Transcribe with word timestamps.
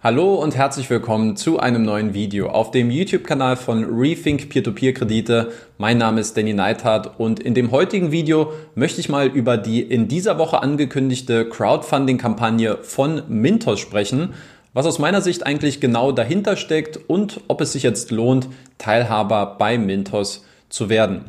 Hallo 0.00 0.36
und 0.36 0.54
herzlich 0.54 0.88
willkommen 0.90 1.34
zu 1.34 1.58
einem 1.58 1.82
neuen 1.82 2.14
Video 2.14 2.50
auf 2.50 2.70
dem 2.70 2.88
YouTube-Kanal 2.88 3.56
von 3.56 3.82
Rethink 3.84 4.48
Peer-to-Peer-Kredite. 4.48 5.50
Mein 5.76 5.98
Name 5.98 6.20
ist 6.20 6.36
Danny 6.36 6.52
Neithardt 6.52 7.18
und 7.18 7.40
in 7.40 7.54
dem 7.54 7.72
heutigen 7.72 8.12
Video 8.12 8.52
möchte 8.76 9.00
ich 9.00 9.08
mal 9.08 9.26
über 9.26 9.56
die 9.56 9.82
in 9.82 10.06
dieser 10.06 10.38
Woche 10.38 10.62
angekündigte 10.62 11.48
Crowdfunding-Kampagne 11.48 12.78
von 12.82 13.24
Mintos 13.26 13.80
sprechen, 13.80 14.34
was 14.72 14.86
aus 14.86 15.00
meiner 15.00 15.20
Sicht 15.20 15.44
eigentlich 15.44 15.80
genau 15.80 16.12
dahinter 16.12 16.56
steckt 16.56 16.96
und 17.08 17.40
ob 17.48 17.60
es 17.60 17.72
sich 17.72 17.82
jetzt 17.82 18.12
lohnt, 18.12 18.46
Teilhaber 18.78 19.56
bei 19.58 19.78
Mintos 19.78 20.44
zu 20.68 20.88
werden. 20.88 21.24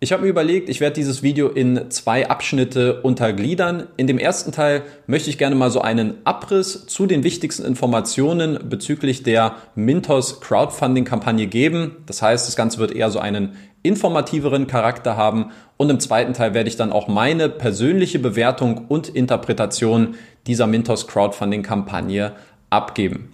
Ich 0.00 0.12
habe 0.12 0.22
mir 0.22 0.28
überlegt, 0.28 0.68
ich 0.68 0.78
werde 0.78 0.94
dieses 0.94 1.24
Video 1.24 1.48
in 1.48 1.90
zwei 1.90 2.30
Abschnitte 2.30 3.02
untergliedern. 3.02 3.88
In 3.96 4.06
dem 4.06 4.18
ersten 4.18 4.52
Teil 4.52 4.82
möchte 5.08 5.28
ich 5.28 5.38
gerne 5.38 5.56
mal 5.56 5.72
so 5.72 5.80
einen 5.80 6.14
Abriss 6.22 6.86
zu 6.86 7.06
den 7.06 7.24
wichtigsten 7.24 7.64
Informationen 7.64 8.60
bezüglich 8.68 9.24
der 9.24 9.56
Mintos 9.74 10.40
Crowdfunding-Kampagne 10.40 11.48
geben. 11.48 11.96
Das 12.06 12.22
heißt, 12.22 12.46
das 12.46 12.54
Ganze 12.54 12.78
wird 12.78 12.92
eher 12.92 13.10
so 13.10 13.18
einen 13.18 13.56
informativeren 13.82 14.68
Charakter 14.68 15.16
haben. 15.16 15.50
Und 15.76 15.90
im 15.90 15.98
zweiten 15.98 16.32
Teil 16.32 16.54
werde 16.54 16.68
ich 16.68 16.76
dann 16.76 16.92
auch 16.92 17.08
meine 17.08 17.48
persönliche 17.48 18.20
Bewertung 18.20 18.86
und 18.86 19.08
Interpretation 19.08 20.14
dieser 20.46 20.68
Mintos 20.68 21.08
Crowdfunding-Kampagne 21.08 22.34
abgeben. 22.70 23.32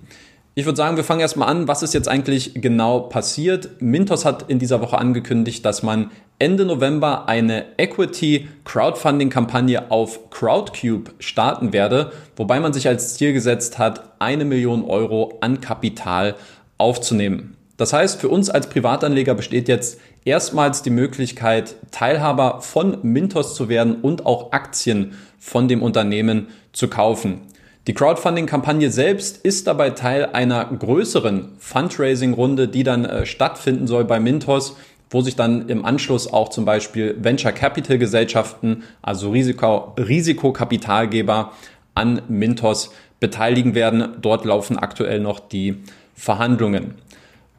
Ich 0.56 0.66
würde 0.66 0.76
sagen, 0.76 0.96
wir 0.96 1.02
fangen 1.02 1.20
erstmal 1.20 1.48
an. 1.48 1.66
Was 1.66 1.82
ist 1.82 1.94
jetzt 1.94 2.06
eigentlich 2.08 2.52
genau 2.54 3.00
passiert? 3.00 3.82
Mintos 3.82 4.24
hat 4.24 4.48
in 4.48 4.60
dieser 4.60 4.80
Woche 4.80 4.96
angekündigt, 4.96 5.64
dass 5.64 5.82
man 5.82 6.12
Ende 6.38 6.64
November 6.64 7.28
eine 7.28 7.64
Equity 7.77 8.46
Crowdfunding 8.64 9.30
Kampagne 9.30 9.90
auf 9.90 10.30
Crowdcube 10.30 11.10
starten 11.18 11.72
werde, 11.72 12.12
wobei 12.36 12.60
man 12.60 12.72
sich 12.72 12.86
als 12.86 13.14
Ziel 13.14 13.32
gesetzt 13.32 13.78
hat, 13.78 14.12
eine 14.20 14.44
Million 14.44 14.84
Euro 14.84 15.38
an 15.40 15.60
Kapital 15.60 16.36
aufzunehmen. 16.78 17.56
Das 17.77 17.92
heißt, 17.92 18.20
für 18.20 18.28
uns 18.28 18.48
als 18.48 18.68
Privatanleger 18.68 19.34
besteht 19.34 19.66
jetzt 19.66 19.98
erstmals 20.24 20.83
die 20.83 20.91
Möglichkeit, 20.91 21.74
Teilhaber 21.91 22.61
von 22.61 22.98
Mintos 23.02 23.56
zu 23.56 23.68
werden 23.68 23.96
und 24.02 24.24
auch 24.24 24.52
Aktien 24.52 25.14
von 25.41 25.66
dem 25.66 25.83
Unternehmen 25.83 26.46
zu 26.72 26.86
kaufen. 26.86 27.41
Die 27.86 27.92
Crowdfunding-Kampagne 27.92 28.90
selbst 28.90 29.44
ist 29.44 29.66
dabei 29.66 29.90
Teil 29.90 30.30
einer 30.32 30.64
größeren 30.64 31.52
Fundraising-Runde, 31.58 32.66
die 32.66 32.82
dann 32.82 33.04
äh, 33.04 33.27
stattfinden 33.27 33.86
soll 33.86 34.06
bei 34.06 34.20
Mintos, 34.20 34.77
wo 35.10 35.20
sich 35.20 35.36
dann 35.36 35.68
im 35.68 35.84
Anschluss 35.84 36.32
auch 36.32 36.48
zum 36.48 36.64
Beispiel 36.64 37.14
Venture 37.18 37.52
Capital 37.52 37.98
Gesellschaften, 37.98 38.84
also 39.02 39.30
Risiko, 39.32 39.92
Risikokapitalgeber 39.98 41.52
an 41.94 42.22
Mintos 42.28 42.90
beteiligen 43.20 43.74
werden. 43.74 44.16
Dort 44.22 44.46
laufen 44.46 44.78
aktuell 44.78 45.20
noch 45.20 45.38
die 45.38 45.82
Verhandlungen. 46.14 46.94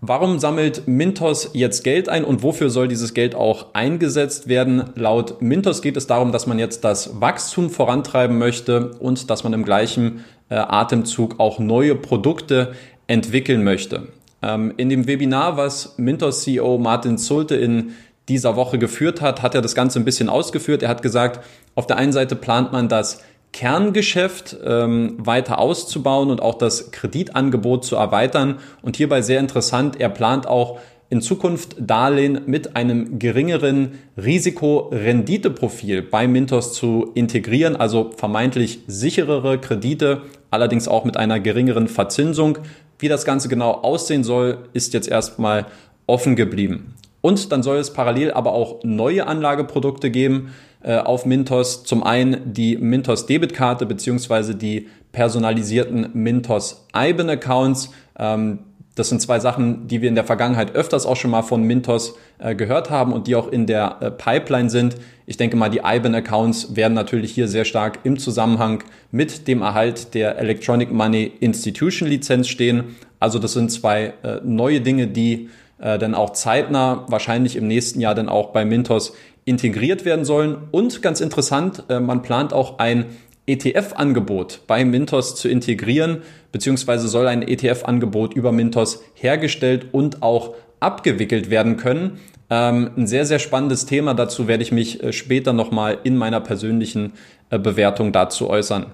Warum 0.07 0.37
sammelt 0.37 0.87
Mintos 0.87 1.49
jetzt 1.53 1.83
Geld 1.83 2.09
ein 2.09 2.25
und 2.25 2.43
wofür 2.43 2.69
soll 2.69 2.87
dieses 2.87 3.15
Geld 3.15 3.33
auch 3.33 3.73
eingesetzt 3.73 4.47
werden? 4.47 4.91
Laut 4.93 5.41
Mintos 5.41 5.81
geht 5.81 5.97
es 5.97 6.05
darum, 6.05 6.31
dass 6.31 6.45
man 6.45 6.59
jetzt 6.59 6.83
das 6.83 7.19
Wachstum 7.21 7.71
vorantreiben 7.71 8.37
möchte 8.37 8.91
und 8.99 9.31
dass 9.31 9.43
man 9.43 9.53
im 9.53 9.65
gleichen 9.65 10.23
äh, 10.49 10.57
Atemzug 10.57 11.39
auch 11.39 11.57
neue 11.57 11.95
Produkte 11.95 12.73
entwickeln 13.07 13.63
möchte. 13.63 14.09
Ähm, 14.43 14.75
in 14.77 14.89
dem 14.89 15.07
Webinar, 15.07 15.57
was 15.57 15.97
Mintos 15.97 16.43
CEO 16.43 16.77
Martin 16.77 17.17
Zulte 17.17 17.55
in 17.55 17.93
dieser 18.29 18.55
Woche 18.55 18.77
geführt 18.77 19.21
hat, 19.21 19.41
hat 19.41 19.55
er 19.55 19.63
das 19.63 19.73
Ganze 19.73 19.97
ein 19.97 20.05
bisschen 20.05 20.29
ausgeführt. 20.29 20.83
Er 20.83 20.89
hat 20.89 21.01
gesagt, 21.01 21.43
auf 21.73 21.87
der 21.87 21.97
einen 21.97 22.13
Seite 22.13 22.35
plant 22.35 22.71
man 22.71 22.89
das 22.89 23.23
Kerngeschäft 23.55 24.57
ähm, 24.65 25.15
weiter 25.17 25.59
auszubauen 25.59 26.29
und 26.29 26.41
auch 26.41 26.55
das 26.55 26.91
Kreditangebot 26.91 27.85
zu 27.85 27.95
erweitern. 27.95 28.59
Und 28.81 28.97
hierbei 28.97 29.21
sehr 29.21 29.39
interessant, 29.39 29.97
er 29.97 30.09
plant 30.09 30.45
auch 30.45 30.77
in 31.09 31.21
Zukunft 31.21 31.77
Darlehen 31.79 32.41
mit 32.47 32.75
einem 32.75 33.17
geringeren 33.17 33.99
Risikorenditeprofil 34.17 36.01
bei 36.01 36.27
Mintos 36.27 36.73
zu 36.73 37.11
integrieren, 37.15 37.77
also 37.77 38.11
vermeintlich 38.17 38.79
sicherere 38.87 39.57
Kredite, 39.57 40.23
allerdings 40.51 40.89
auch 40.89 41.05
mit 41.05 41.15
einer 41.15 41.39
geringeren 41.39 41.87
Verzinsung. 41.87 42.57
Wie 42.99 43.07
das 43.07 43.23
Ganze 43.23 43.47
genau 43.47 43.71
aussehen 43.71 44.25
soll, 44.25 44.57
ist 44.73 44.93
jetzt 44.93 45.07
erstmal 45.07 45.67
offen 46.07 46.35
geblieben. 46.35 46.95
Und 47.25 47.51
dann 47.51 47.63
soll 47.63 47.77
es 47.77 47.91
parallel 47.91 48.33
aber 48.33 48.53
auch 48.53 48.83
neue 48.83 49.25
Anlageprodukte 49.25 50.11
geben 50.11 50.53
äh, 50.83 50.97
auf 50.97 51.25
Mintos. 51.25 51.83
Zum 51.83 52.03
einen 52.03 52.53
die 52.53 52.77
Mintos 52.77 53.25
Debitkarte 53.25 53.87
beziehungsweise 53.87 54.53
die 54.53 54.89
personalisierten 55.11 56.11
Mintos 56.13 56.85
IBAN 56.95 57.31
Accounts. 57.31 57.89
Ähm, 58.19 58.59
das 58.93 59.09
sind 59.09 59.23
zwei 59.23 59.39
Sachen, 59.39 59.87
die 59.87 60.03
wir 60.03 60.09
in 60.09 60.13
der 60.13 60.23
Vergangenheit 60.23 60.75
öfters 60.75 61.07
auch 61.07 61.15
schon 61.15 61.31
mal 61.31 61.41
von 61.41 61.63
Mintos 61.63 62.13
äh, 62.37 62.53
gehört 62.53 62.91
haben 62.91 63.11
und 63.11 63.25
die 63.25 63.35
auch 63.35 63.47
in 63.47 63.65
der 63.65 63.97
äh, 64.01 64.11
Pipeline 64.11 64.69
sind. 64.69 64.95
Ich 65.25 65.37
denke 65.37 65.57
mal, 65.57 65.69
die 65.69 65.81
IBAN-Accounts 65.83 66.75
werden 66.75 66.93
natürlich 66.93 67.31
hier 67.31 67.47
sehr 67.47 67.65
stark 67.65 68.01
im 68.03 68.19
Zusammenhang 68.19 68.83
mit 69.09 69.47
dem 69.47 69.63
Erhalt 69.63 70.13
der 70.13 70.37
Electronic 70.37 70.91
Money 70.91 71.31
Institution 71.39 72.07
Lizenz 72.07 72.47
stehen. 72.47 72.95
Also 73.19 73.39
das 73.39 73.53
sind 73.53 73.71
zwei 73.71 74.13
äh, 74.21 74.41
neue 74.43 74.81
Dinge, 74.81 75.07
die 75.07 75.49
äh, 75.79 75.97
dann 75.97 76.15
auch 76.15 76.31
zeitnah, 76.31 77.05
wahrscheinlich 77.07 77.55
im 77.55 77.67
nächsten 77.67 77.99
Jahr 78.01 78.15
dann 78.15 78.29
auch 78.29 78.51
bei 78.51 78.65
Mintos 78.65 79.13
integriert 79.45 80.05
werden 80.05 80.25
sollen. 80.25 80.57
Und 80.71 81.01
ganz 81.01 81.21
interessant, 81.21 81.83
äh, 81.89 81.99
man 81.99 82.21
plant 82.21 82.53
auch 82.53 82.79
ein 82.79 83.05
ETF-Angebot 83.47 84.61
bei 84.67 84.83
Mintos 84.85 85.35
zu 85.35 85.47
integrieren, 85.47 86.23
beziehungsweise 86.51 87.07
soll 87.07 87.27
ein 87.27 87.43
ETF-Angebot 87.43 88.33
über 88.33 88.51
Mintos 88.51 89.03
hergestellt 89.13 89.87
und 89.91 90.23
auch 90.23 90.55
abgewickelt 90.79 91.49
werden 91.49 91.77
können. 91.77 92.19
Ähm, 92.49 92.91
ein 92.97 93.07
sehr, 93.07 93.25
sehr 93.25 93.39
spannendes 93.39 93.85
Thema. 93.85 94.13
Dazu 94.13 94.47
werde 94.47 94.63
ich 94.63 94.71
mich 94.71 95.03
äh, 95.03 95.13
später 95.13 95.53
nochmal 95.53 95.99
in 96.03 96.15
meiner 96.17 96.41
persönlichen 96.41 97.13
äh, 97.49 97.59
Bewertung 97.59 98.11
dazu 98.11 98.49
äußern. 98.49 98.87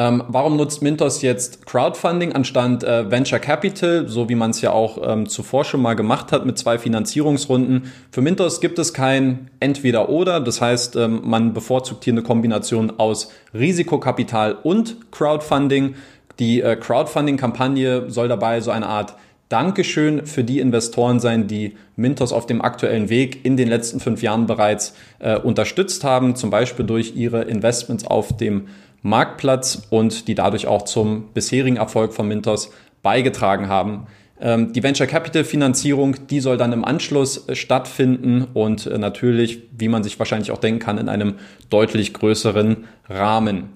Ähm, 0.00 0.24
warum 0.28 0.56
nutzt 0.56 0.80
Mintos 0.80 1.20
jetzt 1.20 1.66
Crowdfunding 1.66 2.32
anstatt 2.32 2.82
äh, 2.82 3.10
Venture 3.10 3.38
Capital, 3.38 4.08
so 4.08 4.30
wie 4.30 4.34
man 4.34 4.48
es 4.52 4.62
ja 4.62 4.70
auch 4.70 4.96
ähm, 5.06 5.28
zuvor 5.28 5.62
schon 5.66 5.82
mal 5.82 5.92
gemacht 5.92 6.32
hat 6.32 6.46
mit 6.46 6.56
zwei 6.56 6.78
Finanzierungsrunden? 6.78 7.92
Für 8.10 8.22
Mintos 8.22 8.62
gibt 8.62 8.78
es 8.78 8.94
kein 8.94 9.50
Entweder-Oder, 9.60 10.40
das 10.40 10.62
heißt, 10.62 10.96
ähm, 10.96 11.20
man 11.24 11.52
bevorzugt 11.52 12.02
hier 12.04 12.14
eine 12.14 12.22
Kombination 12.22 12.94
aus 12.98 13.30
Risikokapital 13.52 14.54
und 14.62 15.10
Crowdfunding. 15.10 15.96
Die 16.38 16.62
äh, 16.62 16.76
Crowdfunding-Kampagne 16.76 18.10
soll 18.10 18.28
dabei 18.28 18.62
so 18.62 18.70
eine 18.70 18.86
Art 18.86 19.16
Dankeschön 19.50 20.26
für 20.26 20.44
die 20.44 20.60
Investoren 20.60 21.20
sein, 21.20 21.46
die 21.46 21.76
Mintos 21.96 22.32
auf 22.32 22.46
dem 22.46 22.62
aktuellen 22.62 23.10
Weg 23.10 23.44
in 23.44 23.58
den 23.58 23.68
letzten 23.68 24.00
fünf 24.00 24.22
Jahren 24.22 24.46
bereits 24.46 24.94
äh, 25.18 25.36
unterstützt 25.36 26.04
haben, 26.04 26.36
zum 26.36 26.48
Beispiel 26.48 26.86
durch 26.86 27.16
ihre 27.16 27.42
Investments 27.42 28.06
auf 28.06 28.34
dem 28.34 28.68
Marktplatz 29.02 29.82
und 29.90 30.28
die 30.28 30.34
dadurch 30.34 30.66
auch 30.66 30.82
zum 30.82 31.28
bisherigen 31.32 31.76
Erfolg 31.76 32.12
von 32.12 32.28
Mintos 32.28 32.70
beigetragen 33.02 33.68
haben. 33.68 34.06
Ähm, 34.40 34.72
die 34.72 34.82
Venture 34.82 35.06
Capital 35.06 35.44
Finanzierung, 35.44 36.16
die 36.28 36.40
soll 36.40 36.56
dann 36.56 36.72
im 36.72 36.84
Anschluss 36.84 37.48
äh, 37.48 37.54
stattfinden 37.54 38.46
und 38.54 38.86
äh, 38.86 38.96
natürlich, 38.96 39.62
wie 39.76 39.88
man 39.88 40.02
sich 40.02 40.18
wahrscheinlich 40.18 40.50
auch 40.50 40.58
denken 40.58 40.80
kann, 40.80 40.98
in 40.98 41.08
einem 41.08 41.34
deutlich 41.68 42.14
größeren 42.14 42.84
Rahmen. 43.08 43.70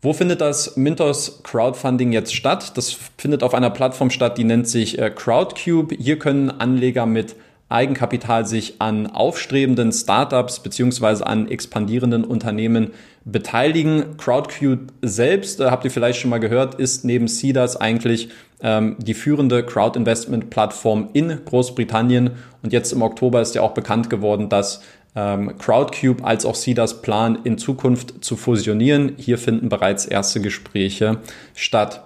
Wo 0.00 0.12
findet 0.12 0.40
das 0.40 0.76
Mintos 0.76 1.42
Crowdfunding 1.42 2.12
jetzt 2.12 2.34
statt? 2.34 2.76
Das 2.76 2.94
findet 3.16 3.42
auf 3.42 3.54
einer 3.54 3.70
Plattform 3.70 4.10
statt, 4.10 4.38
die 4.38 4.44
nennt 4.44 4.68
sich 4.68 4.98
äh, 4.98 5.10
Crowdcube. 5.10 5.96
Hier 5.98 6.18
können 6.18 6.50
Anleger 6.50 7.06
mit 7.06 7.34
Eigenkapital 7.68 8.46
sich 8.46 8.80
an 8.80 9.08
aufstrebenden 9.08 9.90
Startups 9.90 10.60
beziehungsweise 10.60 11.26
an 11.26 11.48
expandierenden 11.48 12.22
Unternehmen 12.22 12.92
beteiligen. 13.24 14.16
Crowdcube 14.16 14.92
selbst, 15.02 15.60
äh, 15.60 15.64
habt 15.66 15.84
ihr 15.84 15.90
vielleicht 15.90 16.20
schon 16.20 16.30
mal 16.30 16.40
gehört, 16.40 16.74
ist 16.76 17.04
neben 17.04 17.28
Seeders 17.28 17.76
eigentlich 17.76 18.28
ähm, 18.60 18.96
die 18.98 19.14
führende 19.14 19.64
Crowd-Investment-Plattform 19.64 21.10
in 21.12 21.44
Großbritannien. 21.44 22.30
Und 22.62 22.72
jetzt 22.72 22.92
im 22.92 23.02
Oktober 23.02 23.40
ist 23.40 23.54
ja 23.54 23.62
auch 23.62 23.74
bekannt 23.74 24.10
geworden, 24.10 24.48
dass 24.48 24.82
ähm, 25.16 25.56
Crowdcube 25.58 26.24
als 26.24 26.44
auch 26.44 26.54
Seeders 26.54 27.02
planen, 27.02 27.38
in 27.44 27.58
Zukunft 27.58 28.24
zu 28.24 28.36
fusionieren. 28.36 29.12
Hier 29.16 29.38
finden 29.38 29.68
bereits 29.68 30.06
erste 30.06 30.40
Gespräche 30.40 31.18
statt. 31.54 32.04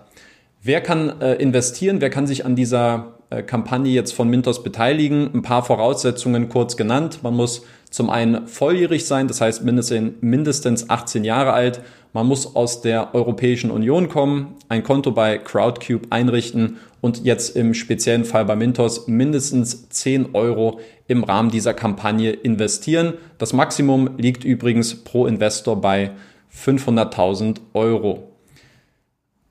Wer 0.62 0.80
kann 0.80 1.20
äh, 1.20 1.34
investieren? 1.34 2.00
Wer 2.00 2.10
kann 2.10 2.26
sich 2.26 2.44
an 2.44 2.56
dieser 2.56 3.18
äh, 3.30 3.42
Kampagne 3.42 3.92
jetzt 3.92 4.12
von 4.12 4.28
Mintos 4.28 4.62
beteiligen. 4.62 5.30
Ein 5.34 5.42
paar 5.42 5.62
Voraussetzungen 5.62 6.48
kurz 6.48 6.76
genannt. 6.76 7.20
Man 7.22 7.34
muss 7.34 7.64
zum 7.90 8.10
einen 8.10 8.46
volljährig 8.46 9.06
sein, 9.06 9.28
das 9.28 9.40
heißt 9.40 9.62
mindestens 9.64 10.90
18 10.90 11.24
Jahre 11.24 11.52
alt. 11.52 11.80
Man 12.12 12.26
muss 12.26 12.56
aus 12.56 12.80
der 12.80 13.14
Europäischen 13.14 13.70
Union 13.70 14.08
kommen, 14.08 14.54
ein 14.68 14.82
Konto 14.82 15.10
bei 15.12 15.38
Crowdcube 15.38 16.08
einrichten 16.10 16.78
und 17.00 17.24
jetzt 17.24 17.56
im 17.56 17.74
speziellen 17.74 18.24
Fall 18.24 18.44
bei 18.44 18.56
Mintos 18.56 19.06
mindestens 19.06 19.88
10 19.88 20.34
Euro 20.34 20.80
im 21.06 21.24
Rahmen 21.24 21.50
dieser 21.50 21.74
Kampagne 21.74 22.30
investieren. 22.30 23.14
Das 23.38 23.52
Maximum 23.52 24.16
liegt 24.18 24.44
übrigens 24.44 25.04
pro 25.04 25.26
Investor 25.26 25.80
bei 25.80 26.12
500.000 26.54 27.58
Euro. 27.74 28.27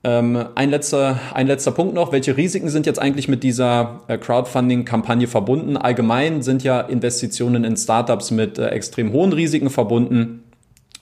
Ähm, 0.04 0.46
ein, 0.54 0.70
letzter, 0.70 1.18
ein 1.34 1.48
letzter 1.48 1.72
Punkt 1.72 1.94
noch. 1.94 2.12
Welche 2.12 2.36
Risiken 2.36 2.68
sind 2.68 2.86
jetzt 2.86 3.00
eigentlich 3.00 3.26
mit 3.26 3.42
dieser 3.42 4.02
äh, 4.06 4.16
Crowdfunding-Kampagne 4.16 5.26
verbunden? 5.26 5.76
Allgemein 5.76 6.42
sind 6.42 6.62
ja 6.62 6.80
Investitionen 6.80 7.64
in 7.64 7.76
Startups 7.76 8.30
mit 8.30 8.58
äh, 8.58 8.68
extrem 8.68 9.12
hohen 9.12 9.32
Risiken 9.32 9.70
verbunden. 9.70 10.44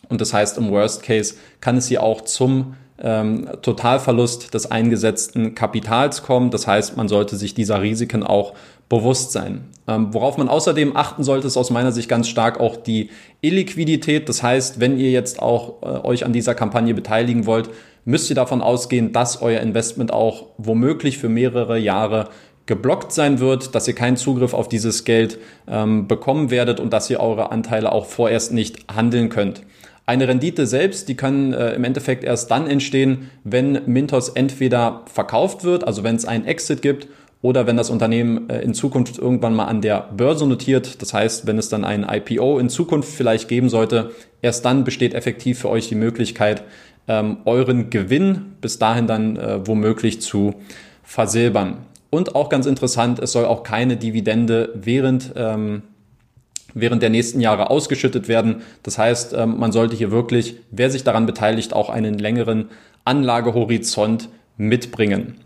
Und 0.08 0.20
das 0.20 0.32
heißt, 0.32 0.56
im 0.56 0.70
Worst 0.70 1.02
Case 1.02 1.34
kann 1.60 1.76
es 1.76 1.88
hier 1.88 2.02
auch 2.02 2.22
zum 2.22 2.74
ähm, 3.02 3.48
Totalverlust 3.62 4.54
des 4.54 4.70
eingesetzten 4.70 5.54
Kapitals 5.54 6.22
kommen. 6.22 6.50
Das 6.50 6.66
heißt, 6.66 6.96
man 6.96 7.08
sollte 7.08 7.36
sich 7.36 7.54
dieser 7.54 7.82
Risiken 7.82 8.22
auch 8.22 8.54
bewusst 8.88 9.32
sein. 9.32 9.64
Ähm, 9.88 10.12
worauf 10.12 10.38
man 10.38 10.48
außerdem 10.48 10.96
achten 10.96 11.24
sollte, 11.24 11.46
ist 11.46 11.56
aus 11.56 11.70
meiner 11.70 11.92
Sicht 11.92 12.08
ganz 12.08 12.28
stark 12.28 12.60
auch 12.60 12.76
die 12.76 13.10
Illiquidität. 13.40 14.28
Das 14.28 14.42
heißt, 14.42 14.80
wenn 14.80 14.98
ihr 14.98 15.10
jetzt 15.10 15.40
auch 15.40 15.82
äh, 15.82 16.06
euch 16.06 16.24
an 16.24 16.32
dieser 16.32 16.54
Kampagne 16.54 16.94
beteiligen 16.94 17.46
wollt, 17.46 17.70
müsst 18.04 18.30
ihr 18.30 18.36
davon 18.36 18.62
ausgehen, 18.62 19.12
dass 19.12 19.42
euer 19.42 19.60
Investment 19.60 20.12
auch 20.12 20.46
womöglich 20.56 21.18
für 21.18 21.28
mehrere 21.28 21.78
Jahre 21.78 22.28
geblockt 22.66 23.12
sein 23.12 23.38
wird, 23.38 23.74
dass 23.74 23.86
ihr 23.86 23.94
keinen 23.94 24.16
Zugriff 24.16 24.52
auf 24.52 24.68
dieses 24.68 25.04
Geld 25.04 25.38
ähm, 25.68 26.08
bekommen 26.08 26.50
werdet 26.50 26.80
und 26.80 26.92
dass 26.92 27.08
ihr 27.10 27.20
eure 27.20 27.52
Anteile 27.52 27.92
auch 27.92 28.06
vorerst 28.06 28.52
nicht 28.52 28.92
handeln 28.92 29.28
könnt. 29.28 29.62
Eine 30.08 30.28
Rendite 30.28 30.66
selbst, 30.66 31.08
die 31.08 31.16
kann 31.16 31.52
äh, 31.52 31.74
im 31.74 31.82
Endeffekt 31.82 32.22
erst 32.22 32.50
dann 32.52 32.68
entstehen, 32.68 33.30
wenn 33.42 33.80
Mintos 33.86 34.28
entweder 34.28 35.02
verkauft 35.12 35.64
wird, 35.64 35.84
also 35.84 36.04
wenn 36.04 36.14
es 36.14 36.24
einen 36.24 36.44
Exit 36.44 36.80
gibt, 36.80 37.08
oder 37.42 37.66
wenn 37.66 37.76
das 37.76 37.90
Unternehmen 37.90 38.48
äh, 38.48 38.60
in 38.60 38.72
Zukunft 38.74 39.18
irgendwann 39.18 39.54
mal 39.54 39.66
an 39.66 39.80
der 39.80 40.08
Börse 40.16 40.46
notiert. 40.46 41.02
Das 41.02 41.12
heißt, 41.12 41.46
wenn 41.46 41.58
es 41.58 41.68
dann 41.68 41.84
ein 41.84 42.06
IPO 42.08 42.58
in 42.58 42.68
Zukunft 42.68 43.12
vielleicht 43.12 43.48
geben 43.48 43.68
sollte, 43.68 44.12
erst 44.42 44.64
dann 44.64 44.84
besteht 44.84 45.14
effektiv 45.14 45.60
für 45.60 45.68
euch 45.68 45.88
die 45.88 45.94
Möglichkeit, 45.94 46.64
ähm, 47.08 47.38
euren 47.44 47.90
Gewinn 47.90 48.54
bis 48.60 48.78
dahin 48.78 49.06
dann 49.06 49.36
äh, 49.36 49.66
womöglich 49.66 50.20
zu 50.20 50.54
versilbern. 51.02 51.78
Und 52.10 52.34
auch 52.34 52.48
ganz 52.48 52.66
interessant, 52.66 53.18
es 53.18 53.32
soll 53.32 53.44
auch 53.44 53.62
keine 53.62 53.96
Dividende 53.96 54.70
während, 54.74 55.32
ähm, 55.36 55.82
während 56.76 57.02
der 57.02 57.10
nächsten 57.10 57.40
Jahre 57.40 57.70
ausgeschüttet 57.70 58.28
werden. 58.28 58.62
Das 58.82 58.98
heißt, 58.98 59.32
ähm, 59.32 59.58
man 59.58 59.72
sollte 59.72 59.96
hier 59.96 60.10
wirklich, 60.10 60.56
wer 60.70 60.90
sich 60.90 61.02
daran 61.02 61.26
beteiligt, 61.26 61.72
auch 61.72 61.88
einen 61.88 62.18
längeren 62.18 62.66
Anlagehorizont 63.04 64.28
mitbringen. 64.58 65.36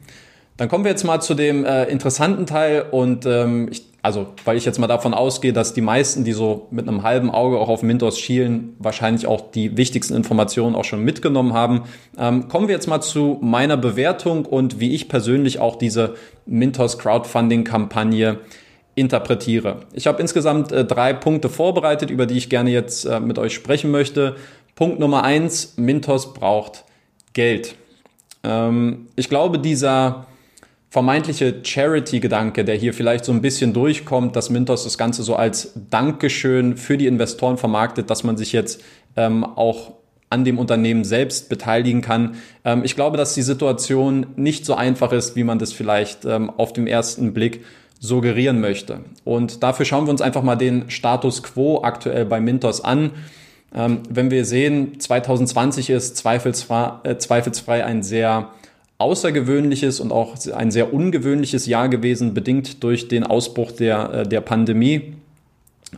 Dann 0.57 0.69
kommen 0.69 0.85
wir 0.85 0.91
jetzt 0.91 1.05
mal 1.05 1.21
zu 1.21 1.35
dem 1.35 1.65
äh, 1.65 1.85
interessanten 1.85 2.47
Teil 2.47 2.85
und 2.91 3.25
ähm, 3.25 3.69
ich, 3.71 3.85
also 4.03 4.27
weil 4.45 4.57
ich 4.57 4.65
jetzt 4.65 4.79
mal 4.79 4.89
davon 4.89 5.15
ausgehe, 5.15 5.53
dass 5.53 5.73
die 5.73 5.81
meisten, 5.81 6.25
die 6.25 6.33
so 6.33 6.67
mit 6.71 6.87
einem 6.87 7.03
halben 7.03 7.31
Auge 7.31 7.59
auch 7.59 7.69
auf 7.69 7.83
Mintos 7.83 8.19
schielen, 8.19 8.75
wahrscheinlich 8.79 9.27
auch 9.27 9.53
die 9.53 9.77
wichtigsten 9.77 10.15
Informationen 10.15 10.75
auch 10.75 10.85
schon 10.85 11.03
mitgenommen 11.03 11.55
haben. 11.55 11.85
Ähm, 12.19 12.49
kommen 12.49 12.69
wir 12.69 12.75
jetzt 12.75 12.89
mal 12.89 13.01
zu 13.01 13.39
meiner 13.41 13.77
Bewertung 13.77 14.45
und 14.45 14.81
wie 14.81 14.95
ich 14.95 15.09
persönlich 15.09 15.61
auch 15.61 15.77
diese 15.77 16.15
Mintos 16.45 16.99
Crowdfunding-Kampagne 16.99 18.39
interpretiere. 19.01 19.81
Ich 19.93 20.07
habe 20.07 20.21
insgesamt 20.21 20.71
äh, 20.71 20.85
drei 20.85 21.13
Punkte 21.13 21.49
vorbereitet, 21.49 22.11
über 22.11 22.27
die 22.27 22.37
ich 22.37 22.49
gerne 22.49 22.71
jetzt 22.71 23.05
äh, 23.05 23.19
mit 23.19 23.39
euch 23.39 23.55
sprechen 23.55 23.91
möchte. 23.91 24.37
Punkt 24.75 25.01
Nummer 25.01 25.25
eins, 25.25 25.75
Mintos 25.77 26.33
braucht 26.35 26.85
Geld. 27.33 27.75
Ähm, 28.45 29.09
ich 29.17 29.29
glaube, 29.29 29.59
dieser 29.59 30.27
vermeintliche 30.91 31.61
Charity-Gedanke, 31.63 32.65
der 32.65 32.75
hier 32.75 32.93
vielleicht 32.93 33.25
so 33.25 33.33
ein 33.33 33.43
bisschen 33.43 33.73
durchkommt, 33.73 34.35
dass 34.35 34.51
Mintos 34.51 34.85
das 34.85 34.99
Ganze 34.99 35.23
so 35.23 35.37
als 35.37 35.73
Dankeschön 35.89 36.77
für 36.77 36.99
die 36.99 37.07
Investoren 37.07 37.59
vermarktet, 37.59 38.11
dass 38.11 38.25
man 38.25 38.37
sich 38.37 38.53
jetzt 38.53 38.83
ähm, 39.17 39.45
auch 39.45 39.93
an 40.31 40.45
dem 40.45 40.59
Unternehmen 40.59 41.05
selbst 41.05 41.49
beteiligen 41.49 42.03
kann. 42.03 42.37
Ähm, 42.65 42.83
ich 42.85 42.95
glaube, 42.95 43.17
dass 43.17 43.35
die 43.35 43.43
Situation 43.43 44.27
nicht 44.37 44.65
so 44.65 44.75
einfach 44.75 45.13
ist, 45.13 45.37
wie 45.37 45.45
man 45.45 45.59
das 45.59 45.73
vielleicht 45.73 46.25
ähm, 46.25 46.51
auf 46.51 46.73
dem 46.73 46.87
ersten 46.87 47.35
Blick 47.35 47.65
suggerieren 48.01 48.61
möchte. 48.61 49.01
Und 49.25 49.63
dafür 49.63 49.85
schauen 49.85 50.07
wir 50.07 50.11
uns 50.11 50.23
einfach 50.23 50.43
mal 50.43 50.57
den 50.57 50.91
Status 50.91 51.43
quo 51.43 51.83
aktuell 51.85 52.25
bei 52.25 52.41
Mintos 52.41 52.83
an. 52.83 53.11
Ähm, 53.75 54.01
wenn 54.09 54.31
wir 54.31 54.45
sehen, 54.45 54.99
2020 54.99 55.91
ist 55.91 56.17
zweifelsfrei, 56.17 56.93
äh, 57.05 57.19
zweifelsfrei 57.19 57.85
ein 57.85 58.03
sehr 58.03 58.51
außergewöhnliches 58.99 60.01
und 60.01 60.13
auch 60.13 60.35
ein 60.53 60.71
sehr 60.71 60.93
ungewöhnliches 60.93 61.67
Jahr 61.67 61.89
gewesen, 61.89 62.35
bedingt 62.35 62.83
durch 62.83 63.09
den 63.09 63.25
Ausbruch 63.25 63.71
der, 63.73 64.13
äh, 64.13 64.27
der 64.27 64.41
Pandemie. 64.41 65.15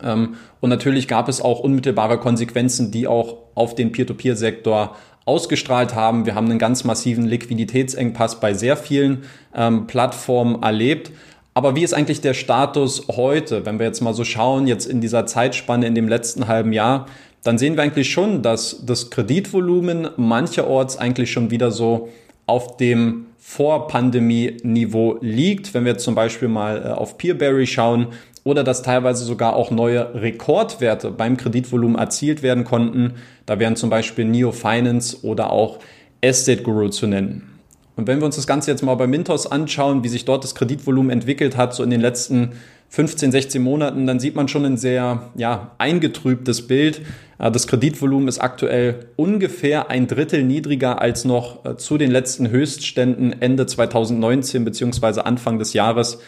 Ähm, 0.03 0.35
und 0.59 0.69
natürlich 0.69 1.07
gab 1.07 1.29
es 1.29 1.41
auch 1.41 1.59
unmittelbare 1.59 2.19
Konsequenzen, 2.19 2.91
die 2.91 3.07
auch 3.07 3.37
auf 3.55 3.75
den 3.75 3.91
Peer-to-Peer-Sektor 3.91 4.95
ausgestrahlt 5.25 5.95
haben. 5.95 6.25
Wir 6.25 6.35
haben 6.35 6.49
einen 6.49 6.59
ganz 6.59 6.83
massiven 6.83 7.25
Liquiditätsengpass 7.25 8.39
bei 8.39 8.53
sehr 8.53 8.75
vielen 8.75 9.23
ähm, 9.55 9.87
Plattformen 9.87 10.61
erlebt. 10.61 11.11
Aber 11.53 11.75
wie 11.75 11.83
ist 11.83 11.93
eigentlich 11.93 12.21
der 12.21 12.33
Status 12.33 13.07
heute, 13.15 13.65
wenn 13.65 13.77
wir 13.79 13.85
jetzt 13.85 14.01
mal 14.01 14.13
so 14.13 14.23
schauen, 14.23 14.65
jetzt 14.65 14.85
in 14.85 15.01
dieser 15.01 15.25
Zeitspanne 15.25 15.85
in 15.85 15.95
dem 15.95 16.07
letzten 16.07 16.47
halben 16.47 16.73
Jahr, 16.73 17.05
dann 17.43 17.57
sehen 17.57 17.75
wir 17.75 17.83
eigentlich 17.83 18.09
schon, 18.11 18.41
dass 18.41 18.85
das 18.85 19.09
Kreditvolumen 19.09 20.09
mancherorts 20.15 20.97
eigentlich 20.97 21.31
schon 21.31 21.51
wieder 21.51 21.71
so 21.71 22.09
auf 22.45 22.77
dem 22.77 23.27
Vor-Pandemie-Niveau 23.37 25.17
liegt. 25.21 25.73
Wenn 25.73 25.85
wir 25.85 25.97
zum 25.97 26.15
Beispiel 26.15 26.47
mal 26.47 26.83
äh, 26.85 26.89
auf 26.91 27.17
Peerberry 27.17 27.67
schauen 27.67 28.07
oder 28.45 28.63
dass 28.63 28.81
teilweise 28.81 29.25
sogar 29.25 29.55
auch 29.55 29.71
neue 29.71 30.15
Rekordwerte 30.15 31.11
beim 31.11 31.37
Kreditvolumen 31.37 31.97
erzielt 31.97 32.43
werden 32.43 32.63
konnten. 32.63 33.15
Da 33.45 33.59
wären 33.59 33.75
zum 33.75 33.89
Beispiel 33.89 34.25
Neo 34.25 34.51
Finance 34.51 35.23
oder 35.23 35.51
auch 35.51 35.79
Estate 36.21 36.63
Guru 36.63 36.89
zu 36.89 37.07
nennen. 37.07 37.52
Und 37.95 38.07
wenn 38.07 38.19
wir 38.19 38.25
uns 38.25 38.35
das 38.35 38.47
Ganze 38.47 38.71
jetzt 38.71 38.81
mal 38.81 38.95
bei 38.95 39.07
Mintos 39.07 39.45
anschauen, 39.45 40.03
wie 40.03 40.09
sich 40.09 40.25
dort 40.25 40.43
das 40.43 40.55
Kreditvolumen 40.55 41.11
entwickelt 41.11 41.57
hat, 41.57 41.75
so 41.75 41.83
in 41.83 41.89
den 41.89 42.01
letzten 42.01 42.53
15, 42.89 43.31
16 43.31 43.61
Monaten, 43.61 44.05
dann 44.05 44.19
sieht 44.19 44.35
man 44.35 44.47
schon 44.47 44.65
ein 44.65 44.77
sehr 44.77 45.31
ja, 45.35 45.71
eingetrübtes 45.77 46.67
Bild. 46.67 47.01
Äh, 47.39 47.51
das 47.51 47.67
Kreditvolumen 47.67 48.27
ist 48.27 48.39
aktuell 48.39 49.07
ungefähr 49.15 49.89
ein 49.89 50.07
Drittel 50.07 50.43
niedriger 50.43 51.01
als 51.01 51.25
noch 51.25 51.65
äh, 51.65 51.77
zu 51.77 51.97
den 51.97 52.11
letzten 52.11 52.49
Höchstständen 52.49 53.41
Ende 53.41 53.65
2019 53.65 54.65
beziehungsweise 54.65 55.25
Anfang 55.25 55.59
des 55.59 55.73
Jahres 55.73 56.19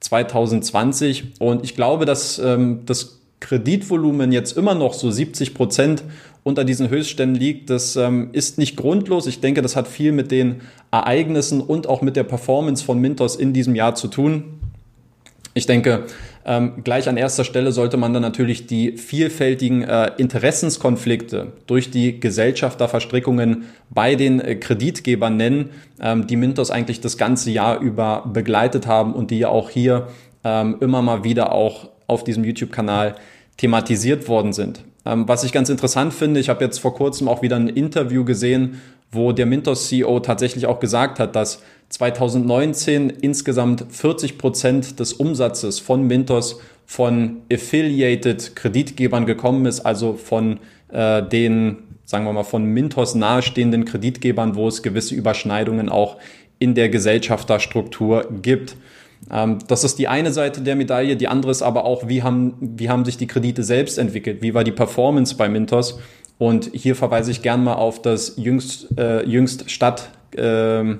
2020. 0.00 1.34
Und 1.40 1.64
ich 1.64 1.74
glaube, 1.74 2.04
dass 2.04 2.38
ähm, 2.38 2.80
das 2.86 3.20
Kreditvolumen 3.40 4.32
jetzt 4.32 4.56
immer 4.56 4.74
noch 4.74 4.94
so 4.94 5.10
70 5.10 5.54
Prozent 5.54 6.02
unter 6.48 6.64
diesen 6.64 6.88
Höchstständen 6.88 7.38
liegt, 7.38 7.68
das 7.68 7.94
ähm, 7.96 8.30
ist 8.32 8.56
nicht 8.56 8.74
grundlos. 8.74 9.26
Ich 9.26 9.40
denke, 9.40 9.60
das 9.60 9.76
hat 9.76 9.86
viel 9.86 10.12
mit 10.12 10.30
den 10.30 10.62
Ereignissen 10.90 11.60
und 11.60 11.86
auch 11.86 12.00
mit 12.00 12.16
der 12.16 12.24
Performance 12.24 12.82
von 12.82 12.98
Mintos 12.98 13.36
in 13.36 13.52
diesem 13.52 13.74
Jahr 13.74 13.94
zu 13.94 14.08
tun. 14.08 14.44
Ich 15.52 15.66
denke, 15.66 16.04
ähm, 16.46 16.84
gleich 16.84 17.06
an 17.06 17.18
erster 17.18 17.44
Stelle 17.44 17.72
sollte 17.72 17.98
man 17.98 18.14
dann 18.14 18.22
natürlich 18.22 18.66
die 18.66 18.96
vielfältigen 18.96 19.82
äh, 19.82 20.12
Interessenskonflikte 20.16 21.52
durch 21.66 21.90
die 21.90 22.18
Gesellschafterverstrickungen 22.18 23.64
bei 23.90 24.14
den 24.14 24.40
äh, 24.40 24.54
Kreditgebern 24.54 25.36
nennen, 25.36 25.68
ähm, 26.00 26.26
die 26.26 26.36
Mintos 26.36 26.70
eigentlich 26.70 27.02
das 27.02 27.18
ganze 27.18 27.50
Jahr 27.50 27.78
über 27.80 28.24
begleitet 28.32 28.86
haben 28.86 29.12
und 29.12 29.30
die 29.30 29.40
ja 29.40 29.48
auch 29.48 29.68
hier 29.68 30.08
ähm, 30.44 30.76
immer 30.80 31.02
mal 31.02 31.24
wieder 31.24 31.52
auch 31.52 31.90
auf 32.06 32.24
diesem 32.24 32.44
YouTube-Kanal 32.44 33.16
thematisiert 33.58 34.28
worden 34.28 34.54
sind. 34.54 34.84
Ähm, 35.08 35.26
was 35.26 35.42
ich 35.42 35.52
ganz 35.52 35.70
interessant 35.70 36.12
finde, 36.12 36.38
ich 36.38 36.50
habe 36.50 36.62
jetzt 36.62 36.78
vor 36.78 36.94
kurzem 36.94 37.28
auch 37.28 37.40
wieder 37.40 37.56
ein 37.56 37.68
Interview 37.68 38.24
gesehen, 38.24 38.80
wo 39.10 39.32
der 39.32 39.46
Mintos 39.46 39.88
CEO 39.88 40.20
tatsächlich 40.20 40.66
auch 40.66 40.80
gesagt 40.80 41.18
hat, 41.18 41.34
dass 41.34 41.62
2019 41.88 43.08
insgesamt 43.08 43.86
40 43.88 44.36
Prozent 44.36 45.00
des 45.00 45.14
Umsatzes 45.14 45.80
von 45.80 46.06
Mintos 46.06 46.60
von 46.84 47.38
affiliated 47.50 48.54
Kreditgebern 48.54 49.24
gekommen 49.24 49.64
ist, 49.64 49.80
also 49.80 50.12
von 50.12 50.60
äh, 50.92 51.22
den, 51.22 51.78
sagen 52.04 52.26
wir 52.26 52.32
mal, 52.34 52.44
von 52.44 52.64
Mintos 52.64 53.14
nahestehenden 53.14 53.86
Kreditgebern, 53.86 54.56
wo 54.56 54.68
es 54.68 54.82
gewisse 54.82 55.14
Überschneidungen 55.14 55.88
auch 55.88 56.18
in 56.58 56.74
der 56.74 56.90
Gesellschafterstruktur 56.90 58.28
gibt. 58.42 58.76
Ähm, 59.30 59.58
das 59.66 59.84
ist 59.84 59.98
die 59.98 60.08
eine 60.08 60.32
Seite 60.32 60.60
der 60.60 60.76
Medaille. 60.76 61.16
Die 61.16 61.28
andere 61.28 61.50
ist 61.50 61.62
aber 61.62 61.84
auch, 61.84 62.08
wie 62.08 62.22
haben, 62.22 62.54
wie 62.60 62.88
haben 62.88 63.04
sich 63.04 63.16
die 63.16 63.26
Kredite 63.26 63.62
selbst 63.62 63.98
entwickelt? 63.98 64.42
Wie 64.42 64.54
war 64.54 64.64
die 64.64 64.72
Performance 64.72 65.36
bei 65.36 65.48
Mintos? 65.48 65.98
Und 66.38 66.70
hier 66.72 66.94
verweise 66.94 67.30
ich 67.30 67.42
gern 67.42 67.64
mal 67.64 67.74
auf 67.74 68.00
das 68.00 68.34
jüngst, 68.36 68.96
äh, 68.96 69.24
jüngst 69.24 69.70
statt, 69.70 70.10
äh, 70.36 70.96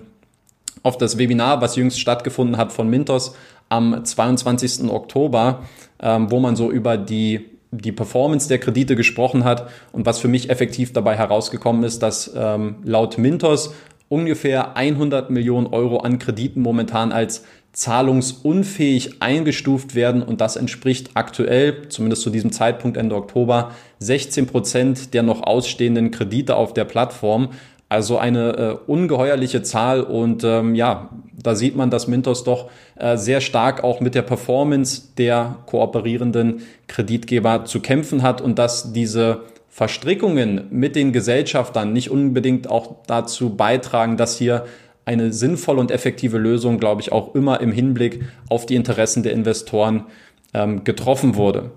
auf 0.82 0.98
das 0.98 1.18
Webinar, 1.18 1.60
was 1.60 1.76
jüngst 1.76 2.00
stattgefunden 2.00 2.56
hat 2.56 2.72
von 2.72 2.88
Mintos 2.88 3.34
am 3.68 4.04
22. 4.04 4.90
Oktober, 4.90 5.64
ähm, 6.00 6.30
wo 6.30 6.40
man 6.40 6.56
so 6.56 6.70
über 6.70 6.96
die, 6.96 7.46
die 7.70 7.92
Performance 7.92 8.48
der 8.48 8.58
Kredite 8.58 8.96
gesprochen 8.96 9.44
hat 9.44 9.68
und 9.92 10.06
was 10.06 10.18
für 10.18 10.28
mich 10.28 10.50
effektiv 10.50 10.92
dabei 10.92 11.16
herausgekommen 11.16 11.84
ist, 11.84 12.02
dass 12.02 12.32
ähm, 12.34 12.76
laut 12.84 13.18
Mintos 13.18 13.74
ungefähr 14.08 14.76
100 14.76 15.30
Millionen 15.30 15.66
Euro 15.66 15.98
an 15.98 16.18
Krediten 16.18 16.62
momentan 16.62 17.12
als 17.12 17.44
zahlungsunfähig 17.72 19.22
eingestuft 19.22 19.94
werden 19.94 20.22
und 20.22 20.40
das 20.40 20.56
entspricht 20.56 21.10
aktuell, 21.14 21.88
zumindest 21.88 22.22
zu 22.22 22.30
diesem 22.30 22.50
Zeitpunkt 22.50 22.96
Ende 22.96 23.14
Oktober, 23.14 23.72
16 24.00 24.46
Prozent 24.46 25.14
der 25.14 25.22
noch 25.22 25.42
ausstehenden 25.42 26.10
Kredite 26.10 26.56
auf 26.56 26.74
der 26.74 26.84
Plattform. 26.84 27.50
Also 27.90 28.18
eine 28.18 28.56
äh, 28.56 28.76
ungeheuerliche 28.90 29.62
Zahl 29.62 30.02
und 30.02 30.44
ähm, 30.44 30.74
ja, 30.74 31.08
da 31.40 31.54
sieht 31.54 31.76
man, 31.76 31.88
dass 31.88 32.06
Mintos 32.06 32.44
doch 32.44 32.68
äh, 32.96 33.16
sehr 33.16 33.40
stark 33.40 33.82
auch 33.82 34.00
mit 34.00 34.14
der 34.14 34.22
Performance 34.22 35.02
der 35.16 35.56
kooperierenden 35.66 36.62
Kreditgeber 36.86 37.64
zu 37.64 37.80
kämpfen 37.80 38.22
hat 38.22 38.40
und 38.40 38.58
dass 38.58 38.92
diese 38.92 39.42
Verstrickungen 39.68 40.66
mit 40.70 40.96
den 40.96 41.12
Gesellschaftern 41.12 41.92
nicht 41.92 42.10
unbedingt 42.10 42.68
auch 42.68 42.96
dazu 43.06 43.56
beitragen, 43.56 44.16
dass 44.16 44.36
hier 44.36 44.66
eine 45.04 45.32
sinnvolle 45.32 45.80
und 45.80 45.90
effektive 45.90 46.36
Lösung, 46.36 46.78
glaube 46.78 47.00
ich, 47.00 47.12
auch 47.12 47.34
immer 47.34 47.60
im 47.60 47.72
Hinblick 47.72 48.24
auf 48.50 48.66
die 48.66 48.74
Interessen 48.74 49.22
der 49.22 49.32
Investoren 49.32 50.04
ähm, 50.52 50.84
getroffen 50.84 51.36
wurde. 51.36 51.70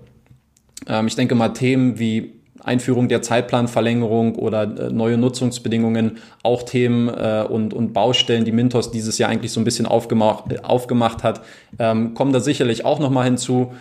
Ähm, 0.86 1.06
ich 1.06 1.16
denke 1.16 1.34
mal, 1.34 1.50
Themen 1.50 1.98
wie 1.98 2.42
Einführung 2.64 3.08
der 3.08 3.22
Zeitplanverlängerung 3.22 4.36
oder 4.36 4.62
äh, 4.62 4.90
neue 4.90 5.18
Nutzungsbedingungen, 5.18 6.18
auch 6.42 6.62
Themen 6.62 7.08
äh, 7.08 7.44
und, 7.48 7.74
und 7.74 7.92
Baustellen, 7.92 8.44
die 8.44 8.52
Mintos 8.52 8.90
dieses 8.90 9.18
Jahr 9.18 9.30
eigentlich 9.30 9.52
so 9.52 9.60
ein 9.60 9.64
bisschen 9.64 9.86
aufgemacht, 9.86 10.64
aufgemacht 10.64 11.22
hat, 11.22 11.42
ähm, 11.78 12.14
kommen 12.14 12.32
da 12.32 12.40
sicherlich 12.40 12.84
auch 12.84 12.98
nochmal 12.98 13.24
hinzu. 13.24 13.72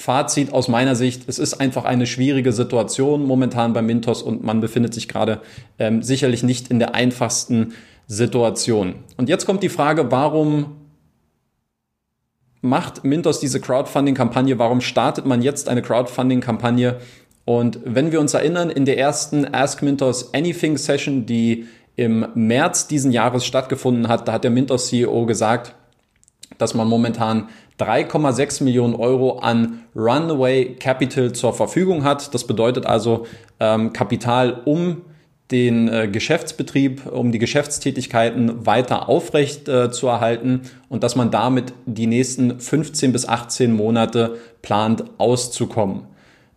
Fazit 0.00 0.52
aus 0.52 0.68
meiner 0.68 0.94
Sicht, 0.96 1.28
es 1.28 1.38
ist 1.38 1.54
einfach 1.54 1.84
eine 1.84 2.06
schwierige 2.06 2.52
Situation 2.52 3.24
momentan 3.24 3.74
bei 3.74 3.82
Mintos 3.82 4.22
und 4.22 4.42
man 4.42 4.60
befindet 4.60 4.94
sich 4.94 5.08
gerade 5.08 5.42
ähm, 5.78 6.02
sicherlich 6.02 6.42
nicht 6.42 6.68
in 6.68 6.78
der 6.78 6.94
einfachsten 6.94 7.74
Situation. 8.06 8.94
Und 9.18 9.28
jetzt 9.28 9.44
kommt 9.44 9.62
die 9.62 9.68
Frage, 9.68 10.10
warum 10.10 10.76
macht 12.62 13.04
Mintos 13.04 13.40
diese 13.40 13.60
Crowdfunding-Kampagne? 13.60 14.58
Warum 14.58 14.80
startet 14.80 15.26
man 15.26 15.42
jetzt 15.42 15.68
eine 15.68 15.82
Crowdfunding-Kampagne? 15.82 16.96
Und 17.44 17.80
wenn 17.84 18.10
wir 18.10 18.20
uns 18.20 18.32
erinnern, 18.32 18.70
in 18.70 18.86
der 18.86 18.98
ersten 18.98 19.54
Ask 19.54 19.82
Mintos 19.82 20.32
Anything 20.32 20.78
Session, 20.78 21.26
die 21.26 21.66
im 21.96 22.26
März 22.34 22.88
diesen 22.88 23.12
Jahres 23.12 23.44
stattgefunden 23.44 24.08
hat, 24.08 24.26
da 24.26 24.32
hat 24.32 24.44
der 24.44 24.50
Mintos 24.50 24.88
CEO 24.88 25.26
gesagt, 25.26 25.74
dass 26.56 26.74
man 26.74 26.88
momentan 26.88 27.48
3,6 27.80 28.62
Millionen 28.62 28.94
Euro 28.94 29.38
an 29.38 29.84
Runaway 29.96 30.76
Capital 30.78 31.32
zur 31.32 31.54
Verfügung 31.54 32.04
hat. 32.04 32.34
Das 32.34 32.46
bedeutet 32.46 32.86
also 32.86 33.26
ähm, 33.58 33.92
Kapital, 33.92 34.60
um 34.64 35.02
den 35.50 35.88
äh, 35.88 36.08
Geschäftsbetrieb, 36.08 37.06
um 37.06 37.32
die 37.32 37.38
Geschäftstätigkeiten 37.38 38.66
weiter 38.66 39.08
aufrecht 39.08 39.68
äh, 39.68 39.90
zu 39.90 40.06
erhalten 40.06 40.62
und 40.88 41.02
dass 41.02 41.16
man 41.16 41.30
damit 41.30 41.72
die 41.86 42.06
nächsten 42.06 42.60
15 42.60 43.12
bis 43.12 43.26
18 43.26 43.72
Monate 43.72 44.36
plant 44.62 45.04
auszukommen. 45.18 46.02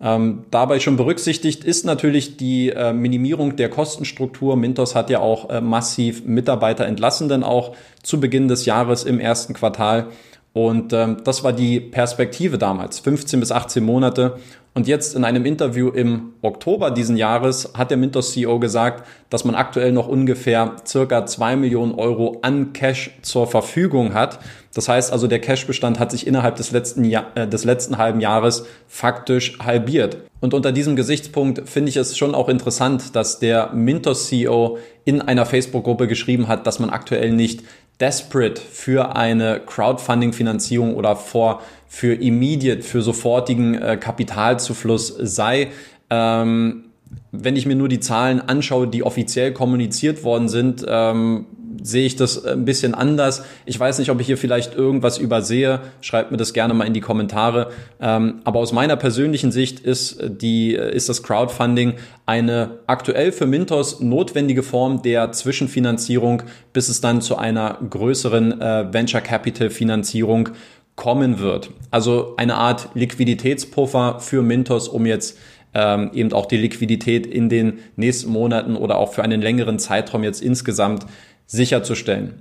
Ähm, 0.04 0.44
dabei 0.52 0.80
schon 0.80 0.98
berücksichtigt 0.98 1.64
ist 1.64 1.86
natürlich 1.86 2.36
die 2.36 2.70
äh, 2.70 2.92
Minimierung 2.92 3.56
der 3.56 3.70
Kostenstruktur. 3.70 4.58
Mintos 4.58 4.96
hat 4.96 5.10
ja 5.10 5.20
auch 5.20 5.50
äh, 5.50 5.62
massiv 5.62 6.26
Mitarbeiter 6.26 6.86
entlassen, 6.86 7.30
denn 7.30 7.42
auch 7.42 7.74
zu 8.04 8.20
Beginn 8.20 8.50
des 8.50 8.66
Jahres 8.66 9.06
im 9.06 9.20
ersten 9.20 9.54
Quartal. 9.54 10.08
Und 10.54 10.94
ähm, 10.94 11.18
das 11.24 11.44
war 11.44 11.52
die 11.52 11.80
Perspektive 11.80 12.60
damals, 12.60 13.00
15 13.00 13.40
bis 13.40 13.52
18 13.52 13.84
Monate. 13.84 14.38
Und 14.76 14.88
jetzt 14.88 15.16
in 15.16 15.24
einem 15.24 15.46
Interview 15.46 15.90
im 15.90 16.34
Oktober 16.42 16.90
diesen 16.90 17.16
Jahres 17.16 17.74
hat 17.76 17.92
der 17.92 17.98
Mintos 17.98 18.34
CEO 18.34 18.60
gesagt, 18.60 19.08
dass 19.30 19.46
man 19.46 19.54
aktuell 19.54 19.92
noch 19.92 20.08
ungefähr 20.08 20.76
circa 20.86 21.28
zwei 21.28 21.56
Millionen 21.56 21.94
Euro 21.94 22.40
an 22.42 22.74
Cash 22.74 23.12
zur 23.22 23.46
Verfügung 23.46 24.16
hat. 24.16 24.40
Das 24.74 24.90
heißt 24.90 25.12
also, 25.12 25.28
der 25.28 25.40
Cashbestand 25.40 26.00
hat 26.00 26.10
sich 26.10 26.26
innerhalb 26.26 26.56
des 26.56 26.72
letzten, 26.72 27.04
Jahr, 27.06 27.28
äh, 27.36 27.48
des 27.48 27.66
letzten 27.66 28.00
halben 28.00 28.20
Jahres 28.20 28.66
faktisch 28.88 29.60
halbiert. 29.60 30.18
Und 30.40 30.56
unter 30.56 30.72
diesem 30.72 30.96
Gesichtspunkt 30.96 31.70
finde 31.70 31.90
ich 31.90 31.98
es 31.98 32.18
schon 32.18 32.34
auch 32.34 32.50
interessant, 32.50 33.16
dass 33.16 33.40
der 33.40 33.72
Mintos 33.74 34.28
CEO 34.28 34.80
in 35.06 35.22
einer 35.22 35.46
Facebook-Gruppe 35.46 36.08
geschrieben 36.08 36.48
hat, 36.48 36.66
dass 36.66 36.80
man 36.80 36.90
aktuell 36.90 37.32
nicht 37.32 37.64
desperate 38.00 38.62
für 38.62 39.16
eine 39.16 39.62
Crowdfunding-Finanzierung 39.66 40.96
oder 40.96 41.16
vor, 41.16 41.62
für 41.88 42.14
immediate, 42.14 42.82
für 42.82 43.02
sofortigen 43.02 43.76
äh, 43.76 43.98
Kapitalzufluss 43.98 45.08
sei. 45.20 45.72
Ähm, 46.10 46.86
wenn 47.32 47.56
ich 47.56 47.66
mir 47.66 47.76
nur 47.76 47.88
die 47.88 48.00
Zahlen 48.00 48.42
anschaue, 48.42 48.88
die 48.88 49.04
offiziell 49.04 49.54
kommuniziert 49.54 50.24
worden 50.24 50.50
sind, 50.50 50.86
ähm, 50.88 51.46
sehe 51.82 52.06
ich 52.06 52.16
das 52.16 52.46
ein 52.46 52.66
bisschen 52.66 52.94
anders. 52.94 53.44
Ich 53.66 53.80
weiß 53.80 54.00
nicht, 54.00 54.10
ob 54.12 54.20
ich 54.20 54.28
hier 54.28 54.38
vielleicht 54.38 54.76
irgendwas 54.76 55.18
übersehe. 55.18 55.80
Schreibt 56.02 56.32
mir 56.32 56.38
das 56.38 56.54
gerne 56.54 56.74
mal 56.74 56.86
in 56.86 56.94
die 56.94 57.02
Kommentare. 57.02 57.72
Ähm, 58.00 58.42
aber 58.44 58.60
aus 58.60 58.72
meiner 58.72 58.96
persönlichen 58.96 59.52
Sicht 59.52 59.80
ist 59.80 60.22
die, 60.22 60.74
ist 60.74 61.10
das 61.10 61.24
Crowdfunding 61.24 61.94
eine 62.26 62.80
aktuell 62.88 63.32
für 63.32 63.46
Mintos 63.46 64.00
notwendige 64.00 64.64
Form 64.64 65.02
der 65.02 65.32
Zwischenfinanzierung, 65.32 66.44
bis 66.72 66.90
es 66.90 67.02
dann 67.02 67.22
zu 67.22 67.38
einer 67.38 67.78
größeren 67.90 68.62
äh, 68.62 68.94
Venture 68.94 69.22
Capital 69.22 69.70
Finanzierung 69.70 70.50
kommen 70.96 71.40
wird. 71.40 71.72
Also 71.92 72.36
eine 72.38 72.56
Art 72.56 72.90
Liquiditätspuffer 72.94 74.20
für 74.20 74.44
Mintos, 74.44 74.88
um 74.88 75.06
jetzt 75.06 75.38
ähm, 75.74 76.12
eben 76.14 76.32
auch 76.34 76.46
die 76.46 76.58
Liquidität 76.58 77.26
in 77.26 77.50
den 77.50 77.80
nächsten 77.96 78.32
Monaten 78.32 78.76
oder 78.76 78.98
auch 78.98 79.14
für 79.14 79.24
einen 79.24 79.42
längeren 79.42 79.80
Zeitraum 79.80 80.24
jetzt 80.24 80.42
insgesamt 80.42 81.06
sicherzustellen. 81.46 82.36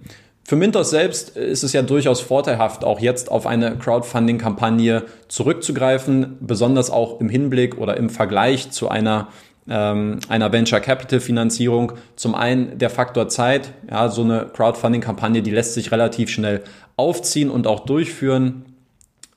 Für 0.45 0.57
Mintos 0.57 0.91
selbst 0.91 1.37
ist 1.37 1.63
es 1.63 1.73
ja 1.73 1.83
durchaus 1.83 2.21
vorteilhaft, 2.21 2.85
auch 2.85 3.01
jetzt 3.01 3.31
auf 3.31 3.47
eine 3.47 3.77
Crowdfunding-Kampagne 3.79 5.05
zurückzugreifen, 5.29 6.37
besonders 6.41 6.91
auch 6.91 7.21
im 7.21 7.29
Hinblick 7.29 7.79
oder 7.79 7.97
im 7.97 8.11
Vergleich 8.11 8.71
zu 8.71 8.89
einer 8.89 9.29
ähm, 9.69 10.19
einer 10.29 10.53
Venture 10.53 10.81
Capital 10.81 11.21
Finanzierung. 11.21 11.93
Zum 12.17 12.35
einen 12.35 12.79
der 12.79 12.91
Faktor 12.91 13.29
Zeit. 13.29 13.73
Ja, 13.89 14.09
so 14.09 14.23
eine 14.23 14.47
Crowdfunding-Kampagne, 14.53 15.43
die 15.43 15.53
lässt 15.53 15.75
sich 15.75 15.93
relativ 15.93 16.31
schnell 16.31 16.63
aufziehen 16.97 17.49
und 17.49 17.69
auch 17.69 17.81
durchführen. 17.87 18.65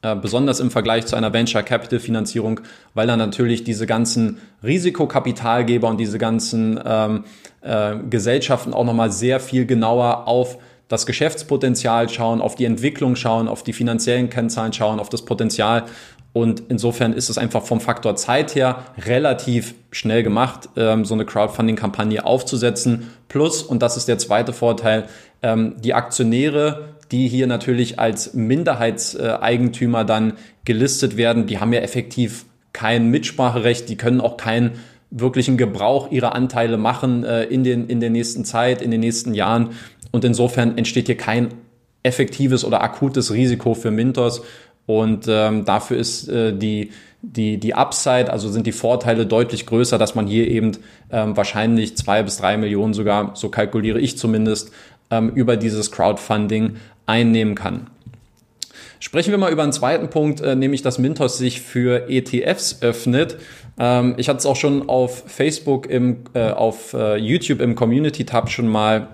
Äh, 0.02 0.16
besonders 0.16 0.60
im 0.60 0.70
Vergleich 0.70 1.08
zu 1.08 1.16
einer 1.16 1.34
Venture 1.34 1.64
Capital 1.64 2.00
Finanzierung, 2.00 2.60
weil 2.94 3.08
dann 3.08 3.18
natürlich 3.18 3.64
diese 3.64 3.88
ganzen 3.88 4.40
Risikokapitalgeber 4.64 5.88
und 5.88 5.98
diese 6.00 6.20
ganzen 6.20 6.80
ähm, 6.86 7.24
äh, 7.66 7.96
Gesellschaften 8.10 8.74
auch 8.74 8.86
nochmal 8.86 9.12
sehr 9.12 9.40
viel 9.40 9.66
genauer 9.66 10.28
auf 10.28 10.58
das 10.88 11.06
Geschäftspotenzial 11.06 12.10
schauen, 12.10 12.42
auf 12.42 12.56
die 12.56 12.66
Entwicklung 12.66 13.16
schauen, 13.16 13.48
auf 13.48 13.64
die 13.64 13.74
finanziellen 13.74 14.30
Kennzahlen 14.30 14.72
schauen, 14.72 15.00
auf 15.00 15.10
das 15.10 15.26
Potenzial. 15.26 15.84
Und 16.32 16.64
insofern 16.70 17.14
ist 17.14 17.30
es 17.30 17.38
einfach 17.38 17.64
vom 17.64 17.82
Faktor 17.82 18.16
Zeit 18.16 18.56
her 18.56 18.84
relativ 18.98 19.74
schnell 19.92 20.22
gemacht, 20.22 20.70
ähm, 20.76 21.06
so 21.06 21.14
eine 21.14 21.26
Crowdfunding-Kampagne 21.26 22.26
aufzusetzen. 22.26 23.10
Plus, 23.30 23.64
und 23.64 23.82
das 23.82 23.98
ist 23.98 24.08
der 24.08 24.18
zweite 24.18 24.54
Vorteil, 24.54 25.06
ähm, 25.42 25.76
die 25.80 25.94
Aktionäre 25.94 26.96
die 27.12 27.28
hier 27.28 27.48
natürlich 27.48 28.00
als 28.00 28.34
Minderheitseigentümer 28.34 30.04
dann 30.04 30.34
gelistet 30.64 31.18
werden, 31.18 31.46
die 31.48 31.60
haben 31.60 31.74
ja 31.74 31.82
effektiv 31.82 32.46
kein 32.74 33.10
Mitspracherecht, 33.10 33.88
die 33.90 33.96
können 33.96 34.22
auch 34.22 34.38
keinen 34.38 34.80
wirklichen 35.12 35.58
Gebrauch 35.58 36.12
ihrer 36.12 36.36
Anteile 36.36 36.78
machen 36.78 37.24
äh, 37.24 37.44
in, 37.44 37.64
den, 37.64 37.88
in 37.88 38.00
der 38.00 38.10
nächsten 38.10 38.46
Zeit, 38.46 38.82
in 38.82 38.92
den 38.92 39.00
nächsten 39.00 39.34
Jahren. 39.34 39.70
Und 40.12 40.26
insofern 40.26 40.78
entsteht 40.78 41.08
hier 41.08 41.18
kein 41.18 41.50
effektives 42.04 42.64
oder 42.64 42.82
akutes 42.82 43.34
Risiko 43.34 43.74
für 43.74 43.92
Mintos. 43.92 44.42
Und 44.86 45.26
ähm, 45.28 45.66
dafür 45.66 45.98
ist 45.98 46.30
äh, 46.30 46.56
die, 46.56 46.92
die, 47.22 47.58
die 47.58 47.74
Upside, 47.74 48.32
also 48.32 48.50
sind 48.50 48.68
die 48.68 48.72
Vorteile 48.72 49.26
deutlich 49.26 49.66
größer, 49.66 49.98
dass 49.98 50.14
man 50.16 50.28
hier 50.28 50.48
eben 50.48 50.74
ähm, 51.12 51.36
wahrscheinlich 51.36 51.98
zwei 51.98 52.22
bis 52.22 52.38
drei 52.38 52.58
Millionen 52.58 52.94
sogar, 52.94 53.36
so 53.36 53.50
kalkuliere 53.50 54.00
ich 54.00 54.18
zumindest, 54.18 54.72
ähm, 55.10 55.30
über 55.30 55.58
dieses 55.58 55.92
Crowdfunding 55.92 56.76
einnehmen 57.08 57.56
kann. 57.56 57.88
Sprechen 59.00 59.32
wir 59.32 59.38
mal 59.38 59.52
über 59.52 59.64
einen 59.64 59.74
zweiten 59.74 60.10
Punkt, 60.10 60.42
äh, 60.42 60.56
nämlich 60.56 60.82
dass 60.82 60.98
Mintos 60.98 61.38
sich 61.38 61.62
für 61.62 62.10
ETFs 62.10 62.82
öffnet. 62.82 63.38
Ähm, 63.78 64.16
ich 64.18 64.30
hatte 64.30 64.40
es 64.40 64.46
auch 64.46 64.56
schon 64.56 64.90
auf 64.90 65.24
Facebook, 65.28 65.88
im, 65.88 66.18
äh, 66.34 66.50
auf 66.52 66.94
äh, 66.94 67.18
YouTube 67.18 67.62
im 67.62 67.76
Community-Tab 67.76 68.50
schon 68.50 68.68
mal 68.68 69.08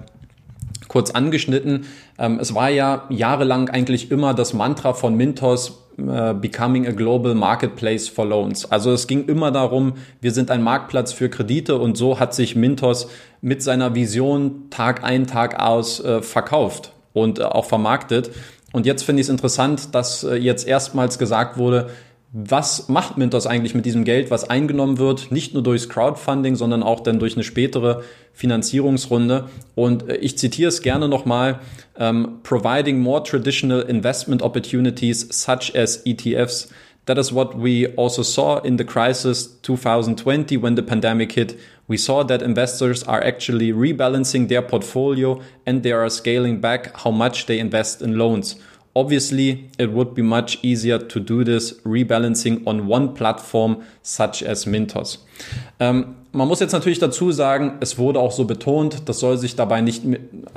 kurz 0.88 1.12
angeschnitten. 1.12 1.86
Ähm, 2.20 2.40
es 2.40 2.54
war 2.54 2.70
ja 2.70 3.06
jahrelang 3.10 3.70
eigentlich 3.70 4.12
immer 4.12 4.34
das 4.34 4.54
Mantra 4.54 4.94
von 4.94 5.16
Mintos, 5.16 5.82
äh, 5.98 6.34
Becoming 6.34 6.88
a 6.88 6.92
Global 6.92 7.34
Marketplace 7.34 8.10
for 8.10 8.26
Loans. 8.26 8.70
Also 8.72 8.92
es 8.92 9.08
ging 9.08 9.26
immer 9.26 9.52
darum, 9.52 9.94
wir 10.20 10.32
sind 10.32 10.52
ein 10.52 10.62
Marktplatz 10.62 11.14
für 11.14 11.30
Kredite 11.30 11.78
und 11.78 11.98
so 11.98 12.20
hat 12.20 12.34
sich 12.34 12.56
Mintos 12.56 13.10
mit 13.42 13.64
seiner 13.64 13.96
Vision 13.96 14.70
Tag 14.70 15.04
ein, 15.04 15.28
Tag 15.28 15.60
aus 15.60 16.04
äh, 16.04 16.22
verkauft 16.22 16.92
und 17.14 17.40
äh, 17.40 17.44
auch 17.44 17.66
vermarktet. 17.66 18.32
Und 18.72 18.86
jetzt 18.86 19.04
finde 19.04 19.22
ich 19.22 19.28
es 19.28 19.30
interessant, 19.30 19.94
dass 19.94 20.24
äh, 20.24 20.36
jetzt 20.36 20.68
erstmals 20.68 21.20
gesagt 21.20 21.58
wurde, 21.58 21.90
was 22.34 22.88
macht 22.88 23.18
Mintos 23.18 23.46
eigentlich 23.46 23.76
mit 23.76 23.86
diesem 23.86 24.06
Geld, 24.06 24.32
was 24.32 24.50
eingenommen 24.50 24.98
wird, 24.98 25.32
nicht 25.32 25.54
nur 25.54 25.64
durchs 25.64 25.90
Crowdfunding, 25.90 26.56
sondern 26.56 26.82
auch 26.82 27.02
dann 27.02 27.20
durch 27.20 27.36
eine 27.36 27.44
spätere 27.44 28.04
Finanzierungsrunde. 28.32 29.50
Und 29.76 30.08
äh, 30.08 30.16
ich 30.18 30.38
zitiere 30.38 30.70
es 30.70 30.82
gerne 30.82 31.10
nochmal, 31.10 31.60
ähm, 31.98 32.40
providing 32.44 33.00
more 33.00 33.22
traditional 33.24 33.82
investment 33.82 34.42
opportunities 34.42 35.28
such 35.30 35.76
as 35.76 36.04
ETFs 36.06 36.70
That 37.06 37.18
is 37.18 37.32
what 37.32 37.56
we 37.58 37.88
also 37.96 38.22
saw 38.22 38.60
in 38.60 38.78
the 38.78 38.86
crisis 38.86 39.48
2020 39.48 40.56
when 40.58 40.76
the 40.76 40.84
pandemic 40.84 41.32
hit. 41.32 41.60
We 41.88 41.98
saw 41.98 42.24
that 42.24 42.44
investors 42.44 43.04
are 43.04 43.24
actually 43.24 43.74
rebalancing 43.74 44.48
their 44.48 44.62
portfolio 44.62 45.42
and 45.66 45.82
they 45.82 45.92
are 45.92 46.08
scaling 46.10 46.62
back 46.62 46.96
how 46.98 47.12
much 47.12 47.48
they 47.48 47.60
invest 47.60 48.02
in 48.02 48.18
loans. 48.20 48.56
Obviously, 48.94 49.70
it 49.78 49.94
would 49.94 50.14
be 50.14 50.22
much 50.22 50.60
easier 50.64 51.00
to 51.00 51.20
do 51.20 51.44
this 51.44 51.80
rebalancing 51.86 52.66
on 52.68 52.90
one 52.90 53.14
platform 53.14 53.78
such 54.04 54.44
as 54.46 54.66
Mintos. 54.66 55.26
Ähm, 55.80 56.16
man 56.34 56.48
muss 56.48 56.60
jetzt 56.60 56.72
natürlich 56.72 57.00
dazu 57.00 57.32
sagen, 57.32 57.78
es 57.80 57.98
wurde 57.98 58.20
auch 58.20 58.32
so 58.32 58.46
betont, 58.46 59.10
das 59.10 59.20
soll 59.20 59.38
sich 59.38 59.56
dabei 59.56 59.82
nicht, 59.82 60.04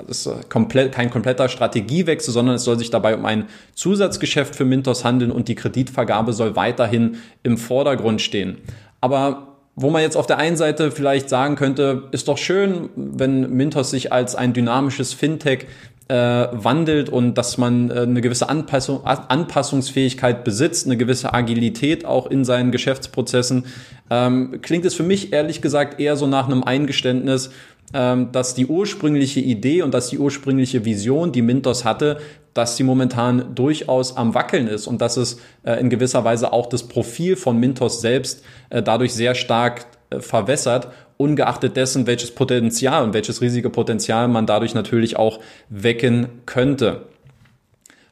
das 0.07 0.26
ist 0.26 0.50
komplett, 0.50 0.93
kein 0.93 1.11
kompletter 1.11 1.49
Strategiewechsel, 1.49 2.33
sondern 2.33 2.57
es 2.57 2.64
soll 2.64 2.79
sich 2.79 2.91
dabei 2.91 3.17
um 3.17 3.25
ein 3.25 3.47
Zusatzgeschäft 3.75 4.55
für 4.55 4.64
Mintos 4.64 5.05
handeln 5.05 5.31
und 5.31 5.49
die 5.49 5.55
Kreditvergabe 5.55 6.33
soll 6.33 6.57
weiterhin 6.57 7.17
im 7.43 7.57
Vordergrund 7.57 8.21
stehen. 8.21 8.59
Aber 9.00 9.55
wo 9.76 9.91
man 9.91 10.03
jetzt 10.03 10.17
auf 10.17 10.26
der 10.26 10.38
einen 10.38 10.57
Seite 10.57 10.93
vielleicht 10.93 11.29
sagen 11.29 11.57
könnte, 11.57 12.05
ist 12.12 12.29
doch 12.29 12.38
schön, 12.38 12.91
wenn 12.95 13.50
Mintos 13.50 13.91
sich 13.91 14.12
als 14.12 14.37
ein 14.37 14.53
dynamisches 14.53 15.12
Fintech 15.12 15.67
äh, 16.09 16.15
wandelt 16.15 17.09
und 17.09 17.35
dass 17.35 17.57
man 17.57 17.91
äh, 17.91 18.01
eine 18.01 18.21
gewisse 18.21 18.49
Anpassung, 18.49 19.05
Anpassungsfähigkeit 19.05 20.45
besitzt, 20.45 20.87
eine 20.87 20.97
gewisse 20.97 21.33
Agilität 21.33 22.05
auch 22.05 22.27
in 22.27 22.45
seinen 22.45 22.73
Geschäftsprozessen, 22.73 23.65
ähm, 24.11 24.61
klingt 24.61 24.85
es 24.85 24.95
für 24.95 25.03
mich 25.03 25.33
ehrlich 25.33 25.63
gesagt 25.63 26.01
eher 26.01 26.17
so 26.17 26.27
nach 26.27 26.47
einem 26.47 26.63
Eingeständnis, 26.63 27.51
ähm, 27.95 28.33
dass 28.33 28.55
die 28.55 28.67
ursprüngliche 28.67 29.41
Idee 29.41 29.83
und 29.83 29.95
dass 29.95 30.09
die 30.09 30.19
ursprüngliche 30.19 30.85
Vision, 30.85 31.33
die 31.33 31.43
Mintos 31.43 31.85
hatte, 31.85 32.19
dass 32.53 32.77
sie 32.77 32.85
momentan 32.85 33.55
durchaus 33.55 34.17
am 34.17 34.35
Wackeln 34.35 34.69
ist 34.69 34.87
und 34.87 35.01
dass 35.01 35.17
es 35.17 35.39
äh, 35.65 35.81
in 35.81 35.91
gewisser 35.91 36.25
Weise 36.25 36.53
auch 36.53 36.67
das 36.67 36.85
Profil 36.85 37.37
von 37.37 37.59
Mintos 37.59 38.01
selbst 38.01 38.45
äh, 38.71 38.83
dadurch 38.83 39.13
sehr 39.13 39.35
stark 39.35 39.87
verwässert 40.21 40.88
ungeachtet 41.16 41.76
dessen, 41.76 42.06
welches 42.06 42.33
Potenzial 42.33 43.04
und 43.04 43.14
welches 43.14 43.40
riesige 43.40 43.71
Potenzial 43.71 44.28
man 44.28 44.47
dadurch 44.47 44.75
natürlich 44.75 45.16
auch 45.16 45.40
wecken 45.68 46.28
könnte. 46.47 47.02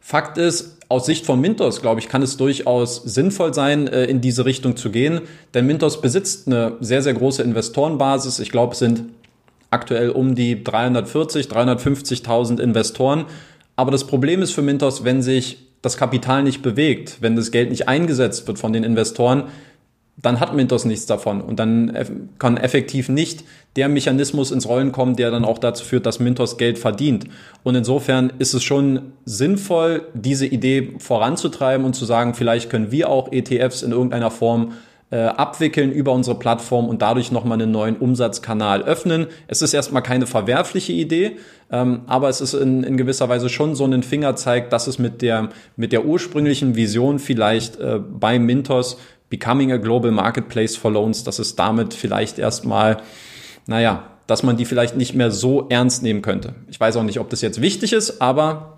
Fakt 0.00 0.38
ist, 0.38 0.78
aus 0.88 1.06
Sicht 1.06 1.24
von 1.24 1.40
Mintos, 1.40 1.80
glaube 1.80 2.00
ich, 2.00 2.08
kann 2.08 2.22
es 2.22 2.36
durchaus 2.36 2.96
sinnvoll 2.96 3.54
sein, 3.54 3.88
äh, 3.88 4.04
in 4.04 4.20
diese 4.20 4.44
Richtung 4.44 4.76
zu 4.76 4.90
gehen, 4.90 5.22
denn 5.54 5.66
Mintos 5.66 6.00
besitzt 6.00 6.46
eine 6.46 6.76
sehr, 6.80 7.02
sehr 7.02 7.14
große 7.14 7.42
Investorenbasis. 7.42 8.38
Ich 8.40 8.50
glaube, 8.50 8.72
es 8.72 8.78
sind 8.78 9.04
aktuell 9.70 10.10
um 10.10 10.34
die 10.34 10.62
340, 10.62 11.46
350.000 11.46 12.60
Investoren. 12.60 13.24
Aber 13.74 13.90
das 13.90 14.06
Problem 14.06 14.42
ist 14.42 14.52
für 14.52 14.60
Mintos, 14.60 15.02
wenn 15.02 15.22
sich 15.22 15.66
das 15.80 15.96
Kapital 15.96 16.42
nicht 16.42 16.62
bewegt, 16.62 17.18
wenn 17.20 17.36
das 17.36 17.50
Geld 17.50 17.70
nicht 17.70 17.88
eingesetzt 17.88 18.46
wird 18.46 18.58
von 18.58 18.74
den 18.74 18.84
Investoren, 18.84 19.44
dann 20.22 20.40
hat 20.40 20.54
Mintos 20.54 20.84
nichts 20.84 21.06
davon 21.06 21.40
und 21.40 21.58
dann 21.58 22.28
kann 22.38 22.56
effektiv 22.56 23.08
nicht 23.08 23.44
der 23.76 23.88
Mechanismus 23.88 24.50
ins 24.50 24.68
Rollen 24.68 24.92
kommen, 24.92 25.16
der 25.16 25.30
dann 25.30 25.44
auch 25.44 25.58
dazu 25.58 25.84
führt, 25.84 26.06
dass 26.06 26.20
Mintos 26.20 26.58
Geld 26.58 26.78
verdient. 26.78 27.24
Und 27.62 27.74
insofern 27.74 28.32
ist 28.38 28.54
es 28.54 28.62
schon 28.62 29.12
sinnvoll, 29.24 30.06
diese 30.14 30.46
Idee 30.46 30.94
voranzutreiben 30.98 31.84
und 31.84 31.94
zu 31.94 32.04
sagen, 32.04 32.34
vielleicht 32.34 32.70
können 32.70 32.92
wir 32.92 33.08
auch 33.08 33.32
ETFs 33.32 33.82
in 33.82 33.92
irgendeiner 33.92 34.30
Form 34.30 34.72
äh, 35.12 35.24
abwickeln 35.24 35.92
über 35.92 36.12
unsere 36.12 36.38
Plattform 36.38 36.88
und 36.88 37.02
dadurch 37.02 37.30
nochmal 37.32 37.60
einen 37.60 37.70
neuen 37.70 37.96
Umsatzkanal 37.96 38.82
öffnen. 38.82 39.26
Es 39.46 39.60
ist 39.60 39.74
erstmal 39.74 40.02
keine 40.02 40.26
verwerfliche 40.26 40.94
Idee, 40.94 41.36
ähm, 41.70 42.00
aber 42.06 42.30
es 42.30 42.40
ist 42.40 42.54
in, 42.54 42.82
in 42.82 42.96
gewisser 42.96 43.28
Weise 43.28 43.50
schon 43.50 43.74
so 43.74 43.84
ein 43.84 44.02
Fingerzeig, 44.02 44.70
dass 44.70 44.86
es 44.86 44.98
mit 44.98 45.20
der, 45.20 45.50
mit 45.76 45.92
der 45.92 46.06
ursprünglichen 46.06 46.76
Vision 46.76 47.18
vielleicht 47.18 47.78
äh, 47.78 47.98
bei 47.98 48.38
Mintos 48.38 48.96
Becoming 49.32 49.72
a 49.72 49.78
Global 49.78 50.10
Marketplace 50.10 50.76
for 50.76 50.92
Loans, 50.92 51.24
dass 51.24 51.38
es 51.38 51.56
damit 51.56 51.94
vielleicht 51.94 52.38
erstmal, 52.38 52.98
naja, 53.66 54.02
dass 54.26 54.42
man 54.42 54.58
die 54.58 54.66
vielleicht 54.66 54.94
nicht 54.94 55.14
mehr 55.14 55.30
so 55.30 55.68
ernst 55.70 56.02
nehmen 56.02 56.20
könnte. 56.20 56.54
Ich 56.68 56.78
weiß 56.78 56.98
auch 56.98 57.02
nicht, 57.02 57.18
ob 57.18 57.30
das 57.30 57.40
jetzt 57.40 57.62
wichtig 57.62 57.94
ist, 57.94 58.20
aber 58.20 58.76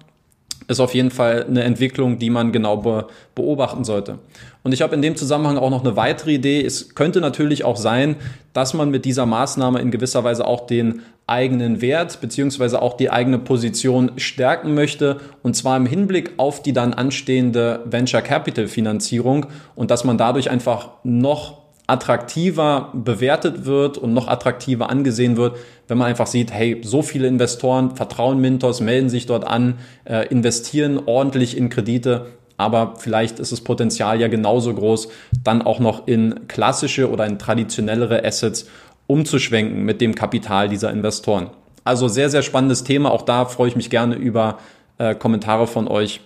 ist 0.69 0.79
auf 0.79 0.95
jeden 0.95 1.11
Fall 1.11 1.45
eine 1.45 1.65
Entwicklung, 1.65 2.21
die 2.21 2.31
man 2.31 2.53
genau 2.53 2.77
be 2.77 3.09
beobachten 3.35 3.83
sollte. 3.83 4.21
Und 4.63 4.73
ich 4.73 4.81
habe 4.81 4.95
in 4.95 5.03
dem 5.03 5.17
Zusammenhang 5.17 5.59
auch 5.59 5.71
noch 5.71 5.85
eine 5.85 5.97
weitere 5.97 6.35
Idee. 6.35 6.65
Es 6.65 6.95
könnte 6.95 7.21
natürlich 7.21 7.65
auch 7.65 7.77
sein, 7.77 8.15
dass 8.53 8.75
man 8.75 8.91
mit 8.91 9.05
dieser 9.05 9.27
Maßnahme 9.27 9.81
in 9.81 9.91
gewisser 9.91 10.23
Weise 10.23 10.47
auch 10.47 10.69
den 10.69 11.03
eigenen 11.27 11.81
Wert 11.81 12.21
beziehungsweise 12.21 12.83
auch 12.83 12.97
die 12.97 13.11
eigene 13.11 13.39
Position 13.39 14.13
stärken 14.17 14.75
möchte. 14.75 15.21
Und 15.43 15.57
zwar 15.57 15.77
im 15.77 15.87
Hinblick 15.87 16.33
auf 16.37 16.63
die 16.63 16.73
dann 16.73 16.93
anstehende 16.93 17.81
Venture 17.87 18.23
Capital 18.23 18.69
Finanzierung 18.69 19.47
und 19.75 19.91
dass 19.91 20.05
man 20.05 20.19
dadurch 20.19 20.51
einfach 20.51 20.91
noch 21.03 21.65
attraktiver 21.87 22.91
bewertet 22.95 23.67
wird 23.67 23.99
und 23.99 24.15
noch 24.15 24.29
attraktiver 24.29 24.89
angesehen 24.89 25.37
wird, 25.37 25.57
wenn 25.87 25.99
man 25.99 26.09
einfach 26.09 26.27
sieht, 26.27 26.51
hey, 26.51 26.81
so 26.83 27.03
viele 27.03 27.29
Investoren 27.29 27.95
vertrauen 27.95 28.41
Mintos, 28.41 28.81
melden 28.81 29.11
sich 29.11 29.27
dort 29.27 29.47
an, 29.47 29.75
äh, 30.05 30.27
investieren 30.29 30.99
ordentlich 31.05 31.57
in 31.59 31.69
Kredite, 31.69 32.27
aber 32.57 32.95
vielleicht 32.99 33.39
ist 33.39 33.53
das 33.53 33.61
Potenzial 33.61 34.21
ja 34.21 34.29
genauso 34.29 34.73
groß, 34.73 35.09
dann 35.43 35.61
auch 35.61 35.79
noch 35.79 36.07
in 36.07 36.47
klassische 36.49 37.11
oder 37.11 37.27
in 37.27 37.39
traditionellere 37.39 38.25
Assets 38.25 38.67
umzuschwenken 39.15 39.85
mit 39.85 40.01
dem 40.01 40.17
Kapital 40.17 40.69
dieser 40.69 40.91
Investoren. 40.91 41.51
Also 41.85 42.09
sehr, 42.09 42.31
sehr 42.31 42.43
spannendes 42.43 42.83
Thema. 42.83 43.13
Auch 43.13 43.23
da 43.23 43.45
freue 43.45 43.69
ich 43.69 43.77
mich 43.77 43.89
gerne 43.89 44.17
über 44.17 44.59
äh, 44.99 45.15
Kommentare 45.15 45.69
von 45.69 45.87
euch 45.87 46.21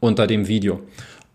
unter 0.00 0.26
dem 0.26 0.48
Video. 0.48 0.80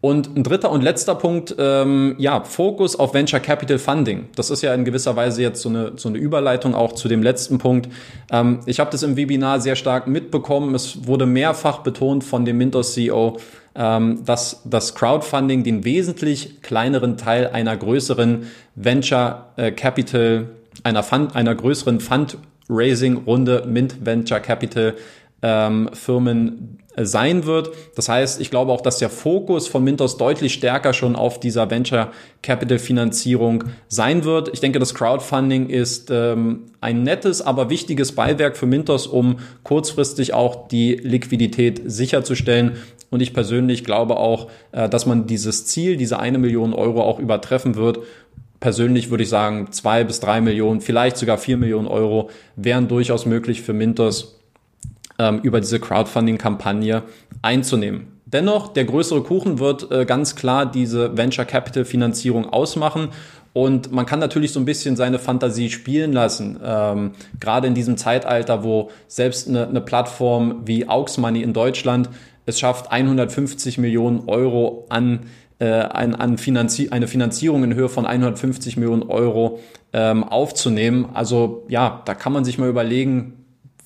Und 0.02 0.36
ein 0.36 0.44
dritter 0.44 0.72
und 0.72 0.82
letzter 0.82 1.14
Punkt, 1.14 1.56
ähm, 1.60 2.16
ja, 2.18 2.44
Fokus 2.44 2.96
auf 2.96 3.14
Venture 3.14 3.40
Capital 3.40 3.78
Funding. 3.78 4.30
Das 4.36 4.50
ist 4.50 4.64
ja 4.64 4.74
in 4.74 4.86
gewisser 4.86 5.16
Weise 5.16 5.44
jetzt 5.44 5.62
so 5.62 5.70
eine, 5.70 5.94
so 5.98 6.10
eine 6.10 6.18
Überleitung 6.18 6.74
auch 6.74 6.94
zu 6.94 7.08
dem 7.08 7.22
letzten 7.22 7.60
Punkt. 7.60 7.90
Ähm, 8.32 8.62
ich 8.66 8.80
habe 8.80 8.90
das 8.90 9.04
im 9.04 9.18
Webinar 9.18 9.62
sehr 9.62 9.76
stark 9.76 10.08
mitbekommen. 10.08 10.74
Es 10.74 11.08
wurde 11.08 11.28
mehrfach 11.28 11.80
betont 11.80 12.24
von 12.24 12.44
dem 12.44 12.58
Mintos 12.58 12.94
CEO, 12.94 13.38
dass 13.76 14.62
das 14.64 14.96
Crowdfunding 14.96 15.64
den 15.64 15.84
wesentlich 15.84 16.62
kleineren 16.62 17.18
Teil 17.18 17.48
einer 17.48 17.76
größeren 17.76 18.48
Venture 18.76 19.48
äh, 19.58 19.72
Capital, 19.72 20.48
einer, 20.84 21.04
Fund, 21.04 21.36
einer 21.36 21.54
größeren 21.54 22.00
Fundraising-Runde 22.00 23.66
Mint 23.68 24.06
Venture 24.06 24.40
Capital 24.40 24.96
ähm, 25.42 25.90
Firmen 25.94 26.80
sein 26.98 27.46
wird. 27.46 27.72
Das 27.96 28.10
heißt, 28.10 28.40
ich 28.42 28.50
glaube 28.50 28.72
auch, 28.72 28.82
dass 28.82 28.98
der 28.98 29.10
Fokus 29.10 29.68
von 29.68 29.84
Mintos 29.84 30.18
deutlich 30.18 30.54
stärker 30.54 30.94
schon 30.94 31.16
auf 31.16 31.40
dieser 31.40 31.70
Venture 31.70 32.12
Capital 32.42 32.80
Finanzierung 32.80 33.66
sein 33.88 34.24
wird. 34.24 34.50
Ich 34.54 34.62
denke, 34.62 34.80
das 34.80 34.94
Crowdfunding 34.94 35.70
ist 35.70 36.10
ähm, 36.12 36.64
ein 36.82 37.04
nettes, 37.04 37.42
aber 37.42 37.70
wichtiges 37.70 38.14
Beiwerk 38.14 38.58
für 38.58 38.66
Mintos, 38.66 39.08
um 39.08 39.38
kurzfristig 39.64 40.34
auch 40.34 40.68
die 40.68 40.96
Liquidität 40.96 41.82
sicherzustellen. 41.86 42.78
Und 43.10 43.22
ich 43.22 43.34
persönlich 43.34 43.84
glaube 43.84 44.18
auch, 44.18 44.50
äh, 44.72 44.90
dass 44.90 45.06
man 45.06 45.28
dieses 45.28 45.66
Ziel, 45.66 45.98
diese 45.98 46.20
eine 46.20 46.38
Million 46.38 46.74
Euro 46.74 47.02
auch 47.02 47.20
übertreffen 47.20 47.76
wird 47.76 48.00
persönlich 48.60 49.12
würde 49.12 49.22
ich 49.22 49.30
sagen, 49.30 49.72
zwei 49.72 50.04
bis 50.04 50.20
drei 50.20 50.42
Millionen, 50.42 50.82
vielleicht 50.82 51.18
sogar 51.18 51.38
vier 51.38 51.56
Millionen 51.56 51.88
Euro 51.88 52.32
wären 52.56 52.88
durchaus 52.88 53.28
möglich 53.28 53.62
für 53.62 53.74
Mintos 53.74 54.40
ähm, 55.20 55.40
über 55.42 55.60
diese 55.62 55.80
Crowdfunding-Kampagne 55.80 57.04
einzunehmen. 57.42 58.16
Dennoch, 58.26 58.74
der 58.74 58.86
größere 58.86 59.22
Kuchen 59.22 59.60
wird 59.60 59.92
äh, 59.92 60.06
ganz 60.06 60.36
klar 60.36 60.66
diese 60.66 61.16
Venture 61.16 61.46
Capital 61.46 61.86
Finanzierung 61.86 62.50
ausmachen. 62.50 63.10
Und 63.54 63.94
man 63.94 64.06
kann 64.06 64.20
natürlich 64.20 64.52
so 64.52 64.60
ein 64.60 64.66
bisschen 64.66 64.98
seine 64.98 65.20
Fantasie 65.20 65.70
spielen 65.70 66.12
lassen. 66.12 66.60
Ähm, 66.62 67.12
gerade 67.40 67.68
in 67.68 67.74
diesem 67.74 67.96
Zeitalter, 67.96 68.64
wo 68.66 68.90
selbst 69.08 69.48
eine, 69.48 69.68
eine 69.68 69.80
Plattform 69.80 70.64
wie 70.66 70.90
Aux 70.90 71.18
Money 71.18 71.42
in 71.42 71.54
Deutschland 71.54 72.10
es 72.46 72.60
schafft, 72.60 72.92
150 72.92 73.78
Millionen 73.78 74.28
Euro 74.28 74.86
an, 74.90 75.28
äh, 75.60 75.68
an, 75.68 76.16
an 76.16 76.38
Finanzi 76.38 76.90
eine 76.90 77.08
Finanzierung 77.08 77.64
in 77.64 77.76
Höhe 77.76 77.88
von 77.88 78.06
150 78.06 78.76
Millionen 78.76 79.04
Euro 79.04 79.60
ähm, 79.94 80.26
aufzunehmen. 80.26 81.08
Also 81.14 81.64
ja, 81.70 82.02
da 82.04 82.14
kann 82.14 82.34
man 82.34 82.44
sich 82.44 82.58
mal 82.58 82.68
überlegen, 82.68 83.35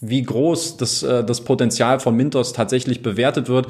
wie 0.02 0.24
groß 0.24 0.78
das, 0.78 1.04
äh, 1.04 1.24
das 1.24 1.42
Potenzial 1.42 2.00
von 2.00 2.16
Mintos 2.16 2.54
tatsächlich 2.54 3.02
bewertet 3.02 3.50
wird. 3.50 3.68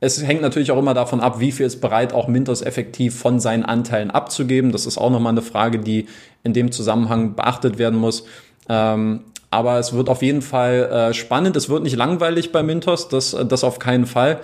Es 0.00 0.22
hängt 0.22 0.42
natürlich 0.42 0.70
auch 0.70 0.78
immer 0.78 0.94
davon 0.94 1.20
ab, 1.20 1.40
wie 1.40 1.50
viel 1.50 1.66
ist 1.66 1.80
bereit, 1.80 2.12
auch 2.12 2.28
Mintos 2.28 2.62
effektiv 2.62 3.18
von 3.18 3.40
seinen 3.40 3.64
Anteilen 3.64 4.10
abzugeben. 4.10 4.70
Das 4.70 4.86
ist 4.86 4.96
auch 4.96 5.10
nochmal 5.10 5.32
eine 5.32 5.42
Frage, 5.42 5.80
die 5.80 6.06
in 6.44 6.52
dem 6.52 6.70
Zusammenhang 6.70 7.34
beachtet 7.34 7.78
werden 7.78 7.98
muss. 7.98 8.24
Ähm, 8.68 9.24
aber 9.50 9.78
es 9.78 9.92
wird 9.92 10.08
auf 10.08 10.22
jeden 10.22 10.42
Fall 10.42 10.84
äh, 11.10 11.14
spannend. 11.14 11.56
Es 11.56 11.68
wird 11.68 11.82
nicht 11.82 11.96
langweilig 11.96 12.52
bei 12.52 12.62
Mintos, 12.62 13.08
das, 13.08 13.36
das 13.48 13.64
auf 13.64 13.78
keinen 13.78 14.06
Fall. 14.06 14.40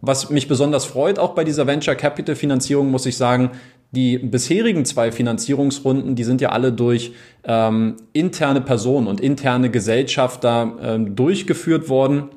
Was 0.00 0.28
mich 0.28 0.48
besonders 0.48 0.84
freut, 0.84 1.18
auch 1.18 1.34
bei 1.34 1.44
dieser 1.44 1.66
Venture 1.66 1.94
Capital 1.94 2.34
Finanzierung, 2.34 2.90
muss 2.90 3.06
ich 3.06 3.16
sagen, 3.16 3.52
die 3.94 4.18
bisherigen 4.18 4.84
zwei 4.84 5.10
Finanzierungsrunden, 5.10 6.14
die 6.14 6.24
sind 6.24 6.40
ja 6.40 6.50
alle 6.50 6.72
durch 6.72 7.12
ähm, 7.44 7.96
interne 8.12 8.60
Personen 8.60 9.06
und 9.06 9.20
interne 9.20 9.70
Gesellschafter 9.70 10.76
ähm, 10.82 11.16
durchgeführt 11.16 11.88
worden. 11.88 12.28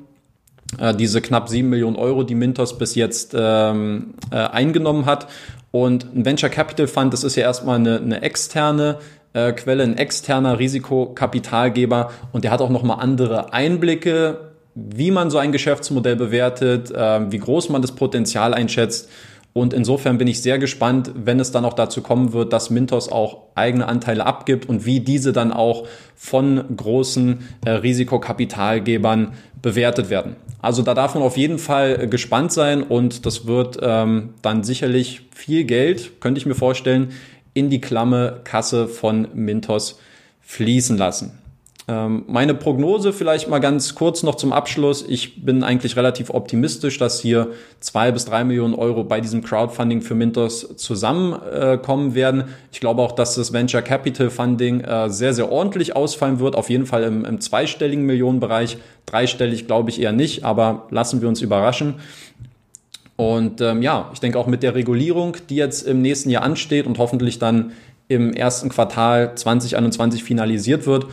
äh, 0.78 0.94
diese 0.94 1.20
knapp 1.20 1.48
sieben 1.48 1.68
Millionen 1.68 1.96
Euro, 1.96 2.22
die 2.22 2.34
Mintos 2.34 2.78
bis 2.78 2.94
jetzt 2.94 3.34
ähm, 3.38 4.14
äh, 4.30 4.36
eingenommen 4.36 5.06
hat. 5.06 5.28
Und 5.70 6.14
ein 6.14 6.24
Venture 6.24 6.48
Capital 6.48 6.86
Fund, 6.86 7.12
das 7.12 7.24
ist 7.24 7.36
ja 7.36 7.42
erstmal 7.42 7.76
eine, 7.76 7.98
eine 7.98 8.22
externe 8.22 8.98
äh, 9.32 9.52
Quelle, 9.52 9.82
ein 9.82 9.96
externer 9.96 10.58
Risikokapitalgeber 10.58 12.10
und 12.32 12.44
der 12.44 12.50
hat 12.50 12.60
auch 12.60 12.70
nochmal 12.70 12.98
andere 13.00 13.52
Einblicke, 13.52 14.52
wie 14.74 15.10
man 15.10 15.30
so 15.30 15.38
ein 15.38 15.52
Geschäftsmodell 15.52 16.16
bewertet, 16.16 16.90
äh, 16.90 17.30
wie 17.30 17.38
groß 17.38 17.68
man 17.68 17.82
das 17.82 17.92
Potenzial 17.92 18.54
einschätzt. 18.54 19.10
Und 19.58 19.74
insofern 19.74 20.18
bin 20.18 20.28
ich 20.28 20.40
sehr 20.40 20.58
gespannt, 20.58 21.10
wenn 21.16 21.40
es 21.40 21.50
dann 21.50 21.64
auch 21.64 21.72
dazu 21.72 22.00
kommen 22.00 22.32
wird, 22.32 22.52
dass 22.52 22.70
Mintos 22.70 23.08
auch 23.08 23.42
eigene 23.56 23.88
Anteile 23.88 24.24
abgibt 24.24 24.68
und 24.68 24.86
wie 24.86 25.00
diese 25.00 25.32
dann 25.32 25.52
auch 25.52 25.88
von 26.14 26.76
großen 26.76 27.40
äh, 27.66 27.70
Risikokapitalgebern 27.70 29.32
bewertet 29.60 30.10
werden. 30.10 30.36
Also 30.62 30.82
da 30.82 30.94
darf 30.94 31.14
man 31.14 31.24
auf 31.24 31.36
jeden 31.36 31.58
Fall 31.58 32.02
äh, 32.02 32.06
gespannt 32.06 32.52
sein 32.52 32.84
und 32.84 33.26
das 33.26 33.46
wird 33.46 33.78
ähm, 33.82 34.34
dann 34.42 34.62
sicherlich 34.62 35.22
viel 35.34 35.64
Geld, 35.64 36.20
könnte 36.20 36.38
ich 36.38 36.46
mir 36.46 36.54
vorstellen, 36.54 37.10
in 37.52 37.68
die 37.68 37.80
klamme 37.80 38.40
Kasse 38.44 38.86
von 38.86 39.26
Mintos 39.34 39.98
fließen 40.40 40.96
lassen. 40.96 41.36
Ähm, 41.90 42.24
meine 42.26 42.52
Prognose 42.52 43.14
vielleicht 43.14 43.48
mal 43.48 43.60
ganz 43.60 43.94
kurz 43.94 44.22
noch 44.22 44.34
zum 44.34 44.52
Abschluss. 44.52 45.02
Ich 45.08 45.42
bin 45.42 45.62
eigentlich 45.62 45.96
relativ 45.96 46.28
optimistisch, 46.28 46.98
dass 46.98 47.18
hier 47.18 47.48
zwei 47.80 48.12
bis 48.12 48.26
drei 48.26 48.44
Millionen 48.44 48.74
Euro 48.74 49.04
bei 49.04 49.22
diesem 49.22 49.42
Crowdfunding 49.42 50.02
für 50.02 50.14
Mintos 50.14 50.76
zusammenkommen 50.76 52.14
werden. 52.14 52.44
Ich 52.72 52.80
glaube 52.80 53.00
auch, 53.00 53.12
dass 53.12 53.36
das 53.36 53.54
Venture 53.54 53.80
Capital 53.80 54.28
Funding 54.28 54.82
äh, 54.82 55.08
sehr, 55.08 55.32
sehr 55.32 55.50
ordentlich 55.50 55.96
ausfallen 55.96 56.40
wird. 56.40 56.56
Auf 56.56 56.68
jeden 56.68 56.84
Fall 56.84 57.04
im, 57.04 57.24
im 57.24 57.40
zweistelligen 57.40 58.04
Millionenbereich. 58.04 58.76
Dreistellig 59.06 59.66
glaube 59.66 59.88
ich 59.88 59.98
eher 59.98 60.12
nicht, 60.12 60.44
aber 60.44 60.88
lassen 60.90 61.22
wir 61.22 61.28
uns 61.28 61.40
überraschen. 61.40 61.94
Und 63.16 63.62
ähm, 63.62 63.80
ja, 63.80 64.10
ich 64.12 64.20
denke 64.20 64.38
auch 64.38 64.46
mit 64.46 64.62
der 64.62 64.74
Regulierung, 64.74 65.38
die 65.48 65.56
jetzt 65.56 65.86
im 65.86 66.02
nächsten 66.02 66.28
Jahr 66.28 66.42
ansteht 66.42 66.86
und 66.86 66.98
hoffentlich 66.98 67.38
dann 67.38 67.72
im 68.08 68.34
ersten 68.34 68.68
Quartal 68.68 69.34
2021 69.34 70.22
finalisiert 70.22 70.86
wird, 70.86 71.06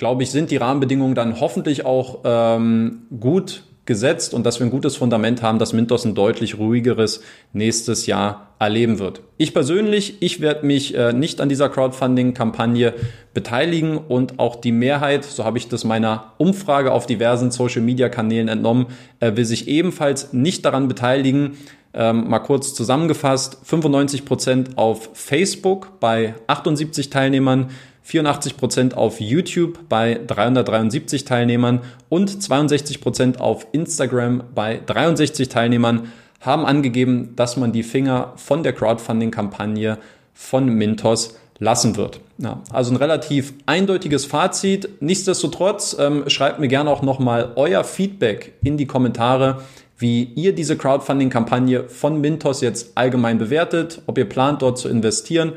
glaube 0.00 0.22
ich, 0.22 0.30
sind 0.30 0.50
die 0.50 0.56
Rahmenbedingungen 0.56 1.14
dann 1.14 1.40
hoffentlich 1.40 1.84
auch 1.84 2.20
ähm, 2.24 3.02
gut 3.20 3.64
gesetzt 3.84 4.32
und 4.32 4.46
dass 4.46 4.58
wir 4.58 4.66
ein 4.66 4.70
gutes 4.70 4.96
Fundament 4.96 5.42
haben, 5.42 5.58
dass 5.58 5.74
Mintos 5.74 6.06
ein 6.06 6.14
deutlich 6.14 6.56
ruhigeres 6.56 7.22
nächstes 7.52 8.06
Jahr 8.06 8.54
erleben 8.58 8.98
wird. 8.98 9.20
Ich 9.36 9.52
persönlich, 9.52 10.22
ich 10.22 10.40
werde 10.40 10.64
mich 10.64 10.94
äh, 10.94 11.12
nicht 11.12 11.42
an 11.42 11.50
dieser 11.50 11.68
Crowdfunding-Kampagne 11.68 12.94
beteiligen 13.34 13.98
und 13.98 14.38
auch 14.38 14.56
die 14.56 14.72
Mehrheit, 14.72 15.24
so 15.24 15.44
habe 15.44 15.58
ich 15.58 15.68
das 15.68 15.84
meiner 15.84 16.32
Umfrage 16.38 16.92
auf 16.92 17.04
diversen 17.04 17.50
Social-Media-Kanälen 17.50 18.48
entnommen, 18.48 18.86
äh, 19.18 19.36
will 19.36 19.44
sich 19.44 19.68
ebenfalls 19.68 20.32
nicht 20.32 20.64
daran 20.64 20.88
beteiligen. 20.88 21.58
Ähm, 21.92 22.26
mal 22.30 22.38
kurz 22.38 22.72
zusammengefasst, 22.72 23.58
95 23.64 24.24
Prozent 24.24 24.78
auf 24.78 25.10
Facebook 25.12 26.00
bei 26.00 26.36
78 26.46 27.10
Teilnehmern, 27.10 27.68
84 28.02 28.56
Prozent 28.56 28.96
auf 28.96 29.20
YouTube 29.20 29.78
bei 29.88 30.20
373 30.26 31.24
Teilnehmern 31.24 31.80
und 32.08 32.42
62 32.42 33.00
Prozent 33.00 33.40
auf 33.40 33.66
Instagram 33.72 34.44
bei 34.54 34.80
63 34.84 35.48
Teilnehmern 35.48 36.08
haben 36.40 36.64
angegeben, 36.64 37.34
dass 37.36 37.56
man 37.56 37.72
die 37.72 37.82
Finger 37.82 38.32
von 38.36 38.62
der 38.62 38.72
Crowdfunding-Kampagne 38.72 39.98
von 40.32 40.66
Mintos 40.66 41.36
lassen 41.58 41.96
wird. 41.96 42.20
Ja, 42.38 42.62
also 42.72 42.92
ein 42.92 42.96
relativ 42.96 43.52
eindeutiges 43.66 44.24
Fazit. 44.24 44.88
Nichtsdestotrotz 45.00 45.94
ähm, 45.98 46.24
schreibt 46.28 46.58
mir 46.58 46.68
gerne 46.68 46.90
auch 46.90 47.02
nochmal 47.02 47.52
euer 47.56 47.84
Feedback 47.84 48.54
in 48.64 48.78
die 48.78 48.86
Kommentare, 48.86 49.62
wie 49.98 50.24
ihr 50.24 50.54
diese 50.54 50.78
Crowdfunding-Kampagne 50.78 51.90
von 51.90 52.22
Mintos 52.22 52.62
jetzt 52.62 52.96
allgemein 52.96 53.36
bewertet, 53.36 54.00
ob 54.06 54.16
ihr 54.16 54.26
plant, 54.26 54.62
dort 54.62 54.78
zu 54.78 54.88
investieren. 54.88 55.52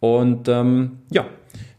Und 0.00 0.48
ähm, 0.48 1.00
ja, 1.10 1.26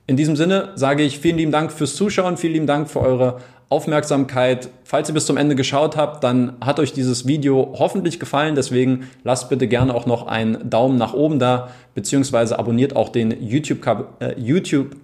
in 0.07 0.17
diesem 0.17 0.35
Sinne 0.35 0.69
sage 0.75 1.03
ich 1.03 1.19
vielen 1.19 1.37
lieben 1.37 1.51
Dank 1.51 1.71
fürs 1.71 1.95
Zuschauen, 1.95 2.37
vielen 2.37 2.53
lieben 2.53 2.67
Dank 2.67 2.89
für 2.89 2.99
eure 2.99 3.41
Aufmerksamkeit. 3.69 4.69
Falls 4.83 5.09
ihr 5.09 5.13
bis 5.13 5.25
zum 5.25 5.37
Ende 5.37 5.55
geschaut 5.55 5.97
habt, 5.97 6.23
dann 6.23 6.53
hat 6.61 6.79
euch 6.79 6.93
dieses 6.93 7.25
Video 7.25 7.73
hoffentlich 7.79 8.19
gefallen. 8.19 8.55
Deswegen 8.55 9.07
lasst 9.23 9.49
bitte 9.49 9.67
gerne 9.67 9.95
auch 9.95 10.05
noch 10.05 10.27
einen 10.27 10.69
Daumen 10.69 10.97
nach 10.97 11.13
oben 11.13 11.39
da, 11.39 11.69
beziehungsweise 11.95 12.59
abonniert 12.59 12.95
auch 12.95 13.09
den 13.09 13.43
YouTube, 13.43 13.85
äh, 14.19 14.39
YouTube, 14.39 14.95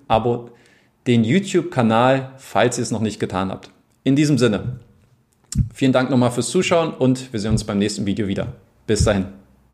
YouTube-Kanal, 1.07 2.31
falls 2.37 2.77
ihr 2.77 2.83
es 2.83 2.91
noch 2.91 3.01
nicht 3.01 3.19
getan 3.19 3.49
habt. 3.49 3.71
In 4.03 4.15
diesem 4.15 4.37
Sinne, 4.37 4.79
vielen 5.73 5.93
Dank 5.93 6.11
nochmal 6.11 6.31
fürs 6.31 6.49
Zuschauen 6.49 6.93
und 6.93 7.33
wir 7.33 7.39
sehen 7.39 7.51
uns 7.51 7.63
beim 7.63 7.79
nächsten 7.79 8.05
Video 8.05 8.27
wieder. 8.27 8.53
Bis 8.85 9.03
dahin. 9.03 9.40